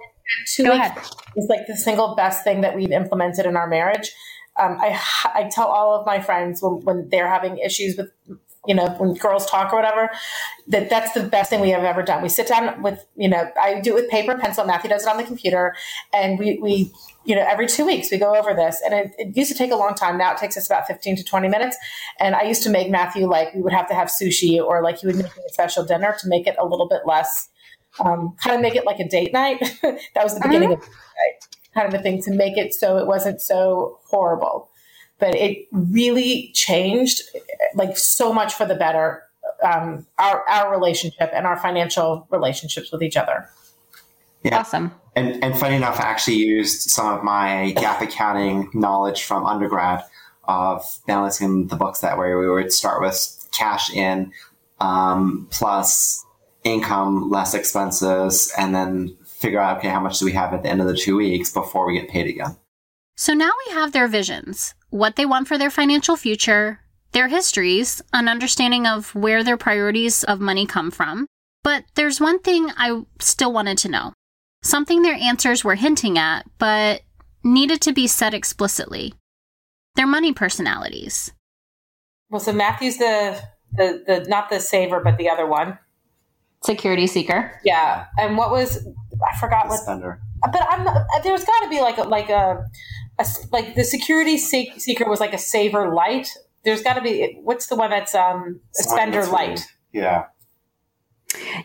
Two 0.55 0.63
go 0.63 0.71
weeks 0.71 0.87
ahead. 0.87 1.03
is 1.35 1.47
like 1.49 1.67
the 1.67 1.75
single 1.75 2.15
best 2.15 2.43
thing 2.43 2.61
that 2.61 2.75
we've 2.75 2.91
implemented 2.91 3.45
in 3.45 3.55
our 3.55 3.67
marriage. 3.67 4.11
Um, 4.59 4.77
I 4.79 4.99
I 5.33 5.49
tell 5.51 5.67
all 5.67 5.99
of 5.99 6.05
my 6.05 6.19
friends 6.19 6.61
when, 6.61 6.81
when 6.81 7.09
they're 7.09 7.29
having 7.29 7.57
issues 7.57 7.97
with 7.97 8.11
you 8.65 8.75
know 8.75 8.87
when 8.97 9.13
girls 9.15 9.45
talk 9.45 9.73
or 9.73 9.75
whatever 9.75 10.09
that 10.67 10.89
that's 10.89 11.11
the 11.13 11.23
best 11.23 11.49
thing 11.49 11.59
we 11.59 11.69
have 11.69 11.83
ever 11.83 12.01
done. 12.01 12.21
We 12.21 12.29
sit 12.29 12.47
down 12.47 12.81
with 12.81 13.05
you 13.15 13.27
know 13.27 13.49
I 13.61 13.81
do 13.81 13.97
it 13.97 14.01
with 14.03 14.09
paper 14.09 14.37
pencil. 14.37 14.65
Matthew 14.65 14.89
does 14.89 15.05
it 15.05 15.09
on 15.09 15.17
the 15.17 15.23
computer, 15.23 15.75
and 16.13 16.39
we 16.39 16.59
we 16.61 16.91
you 17.25 17.35
know 17.35 17.45
every 17.45 17.67
two 17.67 17.85
weeks 17.85 18.11
we 18.11 18.17
go 18.17 18.35
over 18.35 18.53
this. 18.53 18.81
And 18.85 18.93
it, 18.93 19.11
it 19.17 19.35
used 19.35 19.51
to 19.51 19.57
take 19.57 19.71
a 19.71 19.75
long 19.75 19.95
time. 19.95 20.17
Now 20.17 20.31
it 20.33 20.37
takes 20.37 20.55
us 20.55 20.67
about 20.67 20.87
fifteen 20.87 21.15
to 21.17 21.23
twenty 21.23 21.49
minutes. 21.49 21.75
And 22.19 22.35
I 22.35 22.43
used 22.43 22.63
to 22.63 22.69
make 22.69 22.89
Matthew 22.89 23.27
like 23.27 23.53
we 23.53 23.61
would 23.61 23.73
have 23.73 23.87
to 23.89 23.93
have 23.93 24.07
sushi 24.07 24.63
or 24.63 24.81
like 24.81 24.99
he 24.99 25.07
would 25.07 25.17
make 25.17 25.25
me 25.25 25.43
a 25.47 25.53
special 25.53 25.83
dinner 25.83 26.15
to 26.19 26.27
make 26.27 26.47
it 26.47 26.55
a 26.57 26.65
little 26.65 26.87
bit 26.87 27.01
less. 27.05 27.49
Um, 27.99 28.35
kind 28.41 28.55
of 28.55 28.61
make 28.61 28.75
it 28.75 28.85
like 28.85 28.99
a 28.99 29.07
date 29.07 29.33
night. 29.33 29.59
that 29.81 30.23
was 30.23 30.33
the 30.35 30.41
beginning 30.41 30.73
of 30.73 30.79
the 30.79 30.85
night 30.85 31.47
kind 31.73 31.87
of 31.87 31.99
a 31.99 32.03
thing 32.03 32.21
to 32.23 32.31
make 32.31 32.57
it 32.57 32.73
so 32.73 32.97
it 32.97 33.07
wasn't 33.07 33.41
so 33.41 33.99
horrible. 34.05 34.69
But 35.19 35.35
it 35.35 35.67
really 35.71 36.51
changed, 36.53 37.21
like 37.75 37.97
so 37.97 38.33
much 38.33 38.53
for 38.53 38.65
the 38.65 38.75
better, 38.75 39.23
um, 39.63 40.05
our 40.19 40.47
our 40.49 40.71
relationship 40.71 41.29
and 41.33 41.45
our 41.45 41.57
financial 41.57 42.27
relationships 42.29 42.91
with 42.91 43.01
each 43.01 43.15
other. 43.15 43.47
Yeah. 44.43 44.59
Awesome. 44.59 44.91
And, 45.15 45.41
and 45.43 45.57
funny 45.57 45.75
enough, 45.75 45.99
I 45.99 46.03
actually 46.03 46.37
used 46.37 46.89
some 46.89 47.07
of 47.07 47.23
my 47.23 47.73
GAAP 47.77 48.01
accounting 48.01 48.69
knowledge 48.73 49.23
from 49.23 49.45
undergrad 49.45 50.03
of 50.45 50.83
balancing 51.07 51.67
the 51.67 51.75
books 51.75 51.99
that 51.99 52.17
way. 52.17 52.33
We 52.35 52.49
would 52.49 52.73
start 52.73 53.01
with 53.01 53.47
cash 53.53 53.93
in 53.93 54.33
um, 54.81 55.47
plus 55.51 56.25
income 56.63 57.29
less 57.29 57.53
expenses, 57.53 58.51
and 58.57 58.73
then 58.75 59.15
figure 59.43 59.59
out 59.59 59.77
okay 59.77 59.89
how 59.89 59.99
much 59.99 60.17
do 60.19 60.25
we 60.25 60.31
have 60.31 60.53
at 60.53 60.63
the 60.63 60.69
end 60.69 60.81
of 60.81 60.87
the 60.87 60.95
two 60.95 61.17
weeks 61.17 61.51
before 61.51 61.85
we 61.85 61.99
get 61.99 62.09
paid 62.09 62.27
again. 62.27 62.55
So 63.15 63.33
now 63.33 63.51
we 63.67 63.73
have 63.73 63.91
their 63.91 64.07
visions, 64.07 64.73
what 64.89 65.17
they 65.17 65.25
want 65.25 65.47
for 65.47 65.57
their 65.57 65.69
financial 65.69 66.15
future, 66.15 66.79
their 67.11 67.27
histories, 67.27 68.01
an 68.13 68.27
understanding 68.27 68.87
of 68.87 69.13
where 69.13 69.43
their 69.43 69.57
priorities 69.57 70.23
of 70.23 70.39
money 70.39 70.65
come 70.65 70.89
from. 70.89 71.27
But 71.61 71.83
there's 71.95 72.19
one 72.19 72.39
thing 72.39 72.71
I 72.75 73.03
still 73.19 73.53
wanted 73.53 73.77
to 73.79 73.89
know 73.89 74.13
something 74.63 75.01
their 75.01 75.15
answers 75.15 75.63
were 75.63 75.75
hinting 75.75 76.17
at, 76.17 76.45
but 76.57 77.01
needed 77.43 77.81
to 77.81 77.93
be 77.93 78.07
said 78.07 78.33
explicitly 78.33 79.13
their 79.95 80.07
money 80.07 80.33
personalities. 80.33 81.31
Well, 82.29 82.39
so 82.39 82.53
Matthew's 82.53 82.97
the 82.97 83.39
the 83.73 84.03
the 84.07 84.25
not 84.27 84.49
the 84.49 84.59
saver, 84.59 85.01
but 85.01 85.17
the 85.17 85.29
other 85.29 85.45
one. 85.45 85.77
Security 86.63 87.07
seeker. 87.07 87.59
Yeah, 87.65 88.05
and 88.17 88.37
what 88.37 88.49
was 88.49 88.87
I 89.31 89.37
forgot 89.37 89.67
what 89.67 89.79
Spender. 89.79 90.19
but 90.41 90.61
I'm 90.69 90.85
there's 91.23 91.43
got 91.43 91.63
to 91.63 91.69
be 91.69 91.81
like 91.81 91.97
a 91.97 92.03
like 92.03 92.29
a 92.29 92.65
like 93.51 93.75
the 93.75 93.83
security 93.83 94.37
se- 94.37 94.73
seeker 94.77 95.09
was 95.09 95.19
like 95.19 95.33
a 95.33 95.37
saver 95.37 95.93
light. 95.93 96.29
There's 96.63 96.81
got 96.81 96.93
to 96.95 97.01
be 97.01 97.39
what's 97.43 97.67
the 97.67 97.75
one 97.75 97.89
that's 97.89 98.15
um 98.15 98.59
a 98.79 98.83
spender 98.83 99.25
light. 99.25 99.61
Yeah. 99.91 100.25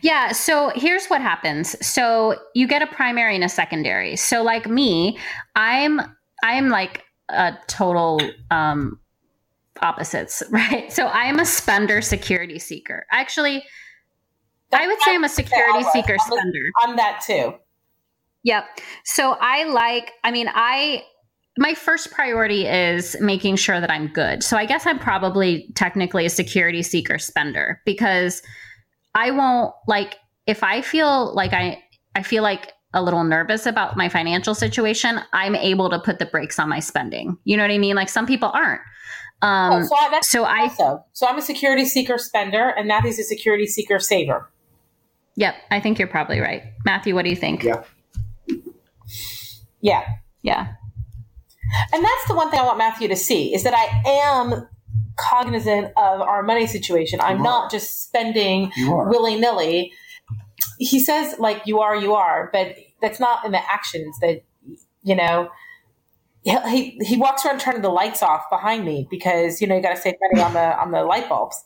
Yeah, 0.01 0.33
so 0.33 0.73
here's 0.75 1.07
what 1.09 1.21
happens. 1.21 1.77
So 1.87 2.37
you 2.55 2.67
get 2.67 2.81
a 2.81 2.87
primary 2.87 3.35
and 3.35 3.45
a 3.45 3.49
secondary. 3.49 4.17
So 4.17 4.43
like 4.43 4.67
me, 4.67 5.19
I'm 5.57 6.01
I'm 6.43 6.69
like 6.69 7.05
a 7.29 7.55
total 7.67 8.21
um 8.51 8.99
opposites, 9.83 10.43
right? 10.51 10.93
So 10.93 11.09
I'm 11.09 11.39
a 11.39 11.45
spender 11.45 12.01
security 12.01 12.59
seeker. 12.59 13.07
Actually, 13.11 13.65
I 14.73 14.87
would 14.87 15.01
say 15.03 15.15
I'm 15.15 15.25
a 15.25 15.29
security 15.29 15.85
seeker 15.93 16.15
I'm 16.15 16.19
spender. 16.19 16.71
I'm 16.83 16.97
that 16.97 17.23
too. 17.25 17.55
Yep. 18.45 18.65
So 19.05 19.37
I 19.41 19.65
like, 19.65 20.13
I 20.25 20.31
mean, 20.31 20.49
I, 20.53 21.05
my 21.59 21.75
first 21.75 22.11
priority 22.13 22.67
is 22.67 23.17
making 23.21 23.57
sure 23.57 23.81
that 23.81 23.91
I'm 23.91 24.09
good. 24.09 24.43
So 24.43 24.57
I 24.57 24.65
guess 24.65 24.87
I'm 24.87 24.99
probably 24.99 25.71
technically 25.75 26.25
a 26.25 26.31
security 26.31 26.83
seeker 26.83 27.19
spender 27.19 27.81
because 27.85 28.43
I 29.15 29.31
won't 29.33 29.75
like, 29.87 30.17
if 30.47 30.63
I 30.63 30.83
feel 30.83 31.35
like 31.35 31.53
I, 31.53 31.83
I 32.15 32.23
feel 32.23 32.43
like 32.43 32.73
a 32.95 33.03
little 33.03 33.25
nervous 33.25 33.67
about 33.67 33.97
my 33.97 34.09
financial 34.09 34.55
situation, 34.55 35.21
I'm 35.33 35.55
able 35.57 35.91
to 35.91 35.99
put 35.99 36.19
the 36.19 36.27
brakes 36.27 36.59
on 36.59 36.69
my 36.69 36.81
spending. 36.81 37.37
You 37.45 37.57
know 37.57 37.65
what 37.65 37.71
I 37.71 37.79
mean? 37.79 37.97
Like 37.97 38.09
some 38.09 38.27
people 38.27 38.51
aren't. 38.55 38.81
Um, 39.41 39.73
oh, 39.73 39.83
so 39.83 39.97
I, 39.97 40.21
so 40.21 40.45
I, 40.45 40.61
also 40.63 41.05
so 41.13 41.29
I'm 41.29 41.39
a 41.39 41.43
security 41.43 41.85
seeker 41.85 42.19
spender, 42.19 42.71
and 42.71 42.89
Matthew's 42.89 43.21
a 43.21 43.23
security 43.23 43.67
seeker 43.67 44.01
saver. 44.01 44.51
Yep, 45.39 45.55
I 45.71 45.81
think 45.81 45.99
you're 45.99 46.09
probably 46.09 46.41
right. 46.41 46.63
Matthew, 46.85 47.15
what 47.15 47.23
do 47.25 47.31
you 47.31 47.37
think? 47.37 47.63
Yeah. 47.63 47.83
Yeah, 49.81 50.05
Yeah. 50.43 50.67
and 51.93 52.05
that's 52.05 52.29
the 52.29 52.35
one 52.35 52.51
thing 52.51 52.59
I 52.61 52.65
want 52.65 52.79
Matthew 52.79 53.09
to 53.09 53.17
see 53.17 53.55
is 53.55 53.63
that 53.63 53.75
I 53.75 54.03
am 54.11 54.69
cognizant 55.17 55.87
of 55.97 56.21
our 56.21 56.43
money 56.43 56.67
situation. 56.67 57.21
I'm 57.21 57.43
not 57.43 57.71
just 57.71 58.03
spending 58.05 58.73
willy 58.77 59.37
nilly. 59.39 59.93
He 60.79 60.99
says, 61.01 61.37
like, 61.39 61.63
you 61.67 61.81
are, 61.81 61.95
you 61.97 62.15
are, 62.15 62.51
but 62.53 62.77
that's 63.01 63.21
not 63.21 63.45
in 63.45 63.53
the 63.53 63.61
actions 63.73 64.19
that, 64.21 64.43
you 65.03 65.15
know, 65.15 65.51
he, 66.43 66.57
he, 66.69 66.99
he 67.05 67.17
walks 67.17 67.45
around 67.45 67.61
turning 67.61 67.83
the 67.83 67.89
lights 67.91 68.23
off 68.23 68.45
behind 68.51 68.85
me 68.85 69.07
because, 69.11 69.61
you 69.61 69.67
know, 69.67 69.77
you 69.77 69.83
got 69.83 69.95
to 69.95 70.01
save 70.01 70.15
money 70.33 70.43
on 70.43 70.55
the, 70.55 70.81
on 70.81 70.91
the 70.93 71.03
light 71.05 71.29
bulbs. 71.29 71.63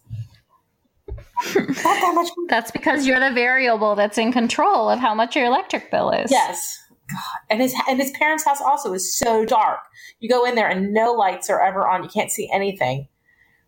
Not 1.55 1.67
that 1.77 2.13
much. 2.15 2.29
That's 2.49 2.71
because 2.71 3.07
you're 3.07 3.21
the 3.21 3.33
variable 3.33 3.95
that's 3.95 4.19
in 4.19 4.33
control 4.33 4.89
of 4.89 4.99
how 4.99 5.15
much 5.15 5.37
your 5.37 5.47
electric 5.47 5.91
bill 5.91 6.11
is. 6.11 6.31
Yes. 6.31 6.79
God. 7.09 7.19
And 7.51 7.61
his, 7.61 7.75
and 7.89 8.01
his 8.01 8.11
parents' 8.13 8.45
house 8.45 8.61
also 8.61 8.93
is 8.95 9.15
so 9.15 9.45
dark. 9.45 9.81
You 10.21 10.29
go 10.29 10.45
in 10.45 10.55
there 10.55 10.69
and 10.69 10.93
no 10.93 11.13
lights 11.13 11.51
are 11.51 11.61
ever 11.61 11.87
on. 11.87 12.03
You 12.03 12.09
can't 12.09 12.31
see 12.31 12.49
anything, 12.53 13.09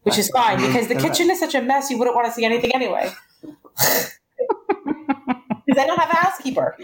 which 0.02 0.18
is 0.18 0.30
fine 0.30 0.58
mm-hmm. 0.58 0.66
because 0.66 0.88
the 0.88 0.94
kitchen 0.94 1.30
is 1.30 1.40
such 1.40 1.54
a 1.54 1.60
mess. 1.60 1.90
You 1.90 1.98
wouldn't 1.98 2.16
want 2.16 2.26
to 2.26 2.32
see 2.32 2.44
anything 2.44 2.74
anyway. 2.74 3.10
Because 5.66 5.82
I 5.82 5.86
don't 5.86 5.98
have 5.98 6.10
a 6.10 6.16
housekeeper. 6.16 6.76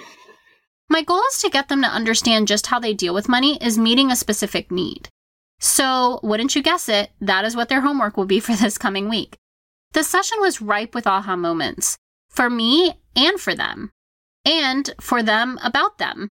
My 0.88 1.02
goal 1.02 1.22
is 1.30 1.40
to 1.42 1.50
get 1.50 1.68
them 1.68 1.82
to 1.82 1.88
understand 1.88 2.48
just 2.48 2.66
how 2.66 2.80
they 2.80 2.94
deal 2.94 3.14
with 3.14 3.28
money 3.28 3.58
is 3.62 3.78
meeting 3.78 4.10
a 4.10 4.16
specific 4.16 4.70
need. 4.70 5.08
So, 5.60 6.18
wouldn't 6.22 6.56
you 6.56 6.62
guess 6.62 6.88
it, 6.88 7.10
that 7.20 7.44
is 7.44 7.54
what 7.54 7.68
their 7.68 7.82
homework 7.82 8.16
will 8.16 8.26
be 8.26 8.40
for 8.40 8.56
this 8.56 8.78
coming 8.78 9.08
week. 9.08 9.36
The 9.92 10.04
session 10.04 10.38
was 10.40 10.62
ripe 10.62 10.94
with 10.94 11.06
aha 11.06 11.36
moments 11.36 11.96
for 12.30 12.48
me 12.48 12.94
and 13.16 13.40
for 13.40 13.54
them, 13.54 13.90
and 14.44 14.90
for 15.00 15.22
them 15.22 15.58
about 15.62 15.98
them. 15.98 16.28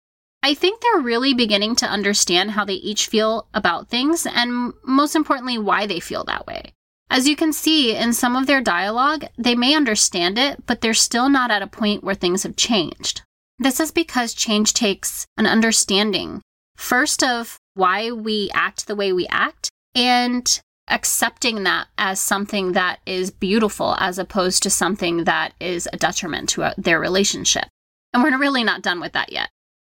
I 0.43 0.53
think 0.53 0.81
they're 0.81 1.01
really 1.01 1.33
beginning 1.33 1.75
to 1.77 1.89
understand 1.89 2.51
how 2.51 2.65
they 2.65 2.73
each 2.73 3.07
feel 3.07 3.47
about 3.53 3.87
things 3.87 4.27
and, 4.27 4.73
most 4.83 5.15
importantly, 5.15 5.57
why 5.57 5.87
they 5.87 5.99
feel 5.99 6.23
that 6.25 6.45
way. 6.45 6.73
As 7.09 7.27
you 7.27 7.35
can 7.35 7.53
see 7.53 7.95
in 7.95 8.13
some 8.13 8.35
of 8.35 8.45
their 8.45 8.61
dialogue, 8.61 9.25
they 9.37 9.55
may 9.55 9.73
understand 9.73 10.37
it, 10.37 10.65
but 10.65 10.81
they're 10.81 10.93
still 10.93 11.29
not 11.29 11.49
at 11.49 11.61
a 11.61 11.67
point 11.67 12.03
where 12.03 12.15
things 12.15 12.43
have 12.43 12.55
changed. 12.55 13.21
This 13.57 13.79
is 13.79 13.91
because 13.91 14.33
change 14.33 14.73
takes 14.73 15.25
an 15.37 15.47
understanding, 15.47 16.41
first 16.75 17.23
of 17.23 17.57
why 17.73 18.11
we 18.11 18.51
act 18.53 18.85
the 18.85 18.95
way 18.95 19.13
we 19.13 19.27
act, 19.27 19.69
and 19.95 20.61
accepting 20.87 21.63
that 21.63 21.87
as 21.97 22.19
something 22.19 22.73
that 22.73 22.99
is 23.05 23.31
beautiful 23.31 23.95
as 23.99 24.19
opposed 24.19 24.63
to 24.63 24.69
something 24.69 25.23
that 25.23 25.53
is 25.59 25.87
a 25.91 25.97
detriment 25.97 26.49
to 26.49 26.63
uh, 26.63 26.73
their 26.77 26.99
relationship. 26.99 27.65
And 28.13 28.23
we're 28.23 28.37
really 28.37 28.63
not 28.63 28.81
done 28.81 28.99
with 28.99 29.13
that 29.13 29.31
yet. 29.31 29.49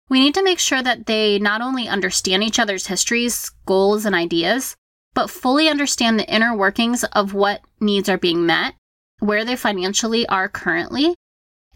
We 0.08 0.20
need 0.20 0.34
to 0.34 0.44
make 0.44 0.58
sure 0.58 0.82
that 0.82 1.06
they 1.06 1.38
not 1.38 1.60
only 1.60 1.88
understand 1.88 2.44
each 2.44 2.58
other's 2.58 2.86
histories, 2.86 3.50
goals, 3.66 4.04
and 4.04 4.14
ideas, 4.14 4.76
but 5.14 5.30
fully 5.30 5.68
understand 5.68 6.18
the 6.18 6.28
inner 6.28 6.54
workings 6.54 7.04
of 7.04 7.34
what 7.34 7.62
needs 7.80 8.08
are 8.08 8.18
being 8.18 8.46
met, 8.46 8.74
where 9.20 9.44
they 9.44 9.56
financially 9.56 10.26
are 10.28 10.48
currently, 10.48 11.14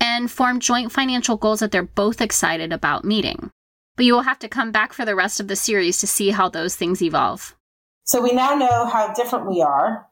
and 0.01 0.31
form 0.31 0.61
joint 0.61 0.93
financial 0.93 1.37
goals 1.37 1.61
that 1.61 1.71
they're 1.71 1.83
both 1.83 2.21
excited 2.21 2.73
about 2.73 3.05
meeting. 3.05 3.51
But 3.97 4.07
you 4.07 4.15
will 4.15 4.23
have 4.23 4.39
to 4.41 4.49
come 4.49 4.71
back 4.71 4.93
for 4.93 5.05
the 5.05 5.17
rest 5.17 5.41
of 5.41 5.49
the 5.49 5.57
series 5.57 5.99
to 6.01 6.07
see 6.07 6.31
how 6.31 6.49
those 6.49 6.77
things 6.77 7.03
evolve. 7.03 7.57
So 8.09 8.21
we 8.23 8.33
now 8.33 8.55
know 8.55 8.87
how 8.87 9.13
different 9.13 9.47
we 9.47 9.63
are. 9.63 10.09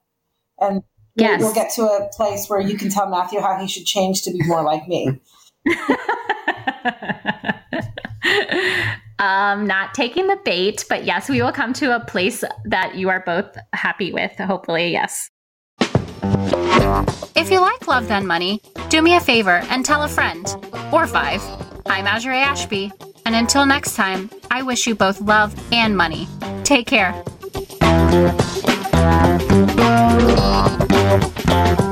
And 0.60 0.82
Yes. 1.16 1.40
we'll 1.40 1.54
get 1.54 1.72
to 1.72 1.86
a 1.86 2.08
place 2.12 2.46
where 2.48 2.60
you 2.60 2.76
can 2.76 2.90
tell 2.90 3.08
Matthew 3.08 3.40
how 3.40 3.58
he 3.58 3.66
should 3.66 3.86
change 3.86 4.20
to 4.22 4.30
be 4.30 4.42
more 4.42 4.62
like 4.62 4.86
me. 4.86 5.18
um, 9.18 9.66
not 9.66 9.94
taking 9.94 10.26
the 10.26 10.38
bait, 10.44 10.84
but 10.90 11.04
yes, 11.04 11.30
we 11.30 11.40
will 11.40 11.52
come 11.52 11.72
to 11.72 11.96
a 11.96 12.00
place 12.00 12.44
that 12.66 12.96
you 12.96 13.08
are 13.08 13.20
both 13.20 13.56
happy 13.72 14.12
with. 14.12 14.32
Hopefully, 14.32 14.92
yes. 14.92 15.30
If 17.34 17.50
you 17.50 17.60
like 17.60 17.88
Love 17.88 18.08
Then 18.08 18.26
Money, 18.26 18.60
do 18.90 19.00
me 19.00 19.16
a 19.16 19.20
favor 19.20 19.62
and 19.70 19.86
tell 19.86 20.02
a 20.02 20.08
friend 20.08 20.54
or 20.92 21.06
five. 21.06 21.42
I'm 21.86 22.06
Azure 22.06 22.32
Ashby, 22.32 22.92
and 23.24 23.34
until 23.34 23.64
next 23.64 23.96
time, 23.96 24.28
I 24.50 24.62
wish 24.62 24.86
you 24.86 24.94
both 24.94 25.18
love 25.22 25.54
and 25.72 25.96
money. 25.96 26.28
Take 26.62 26.86
care. 26.86 27.24
Thank 31.46 31.85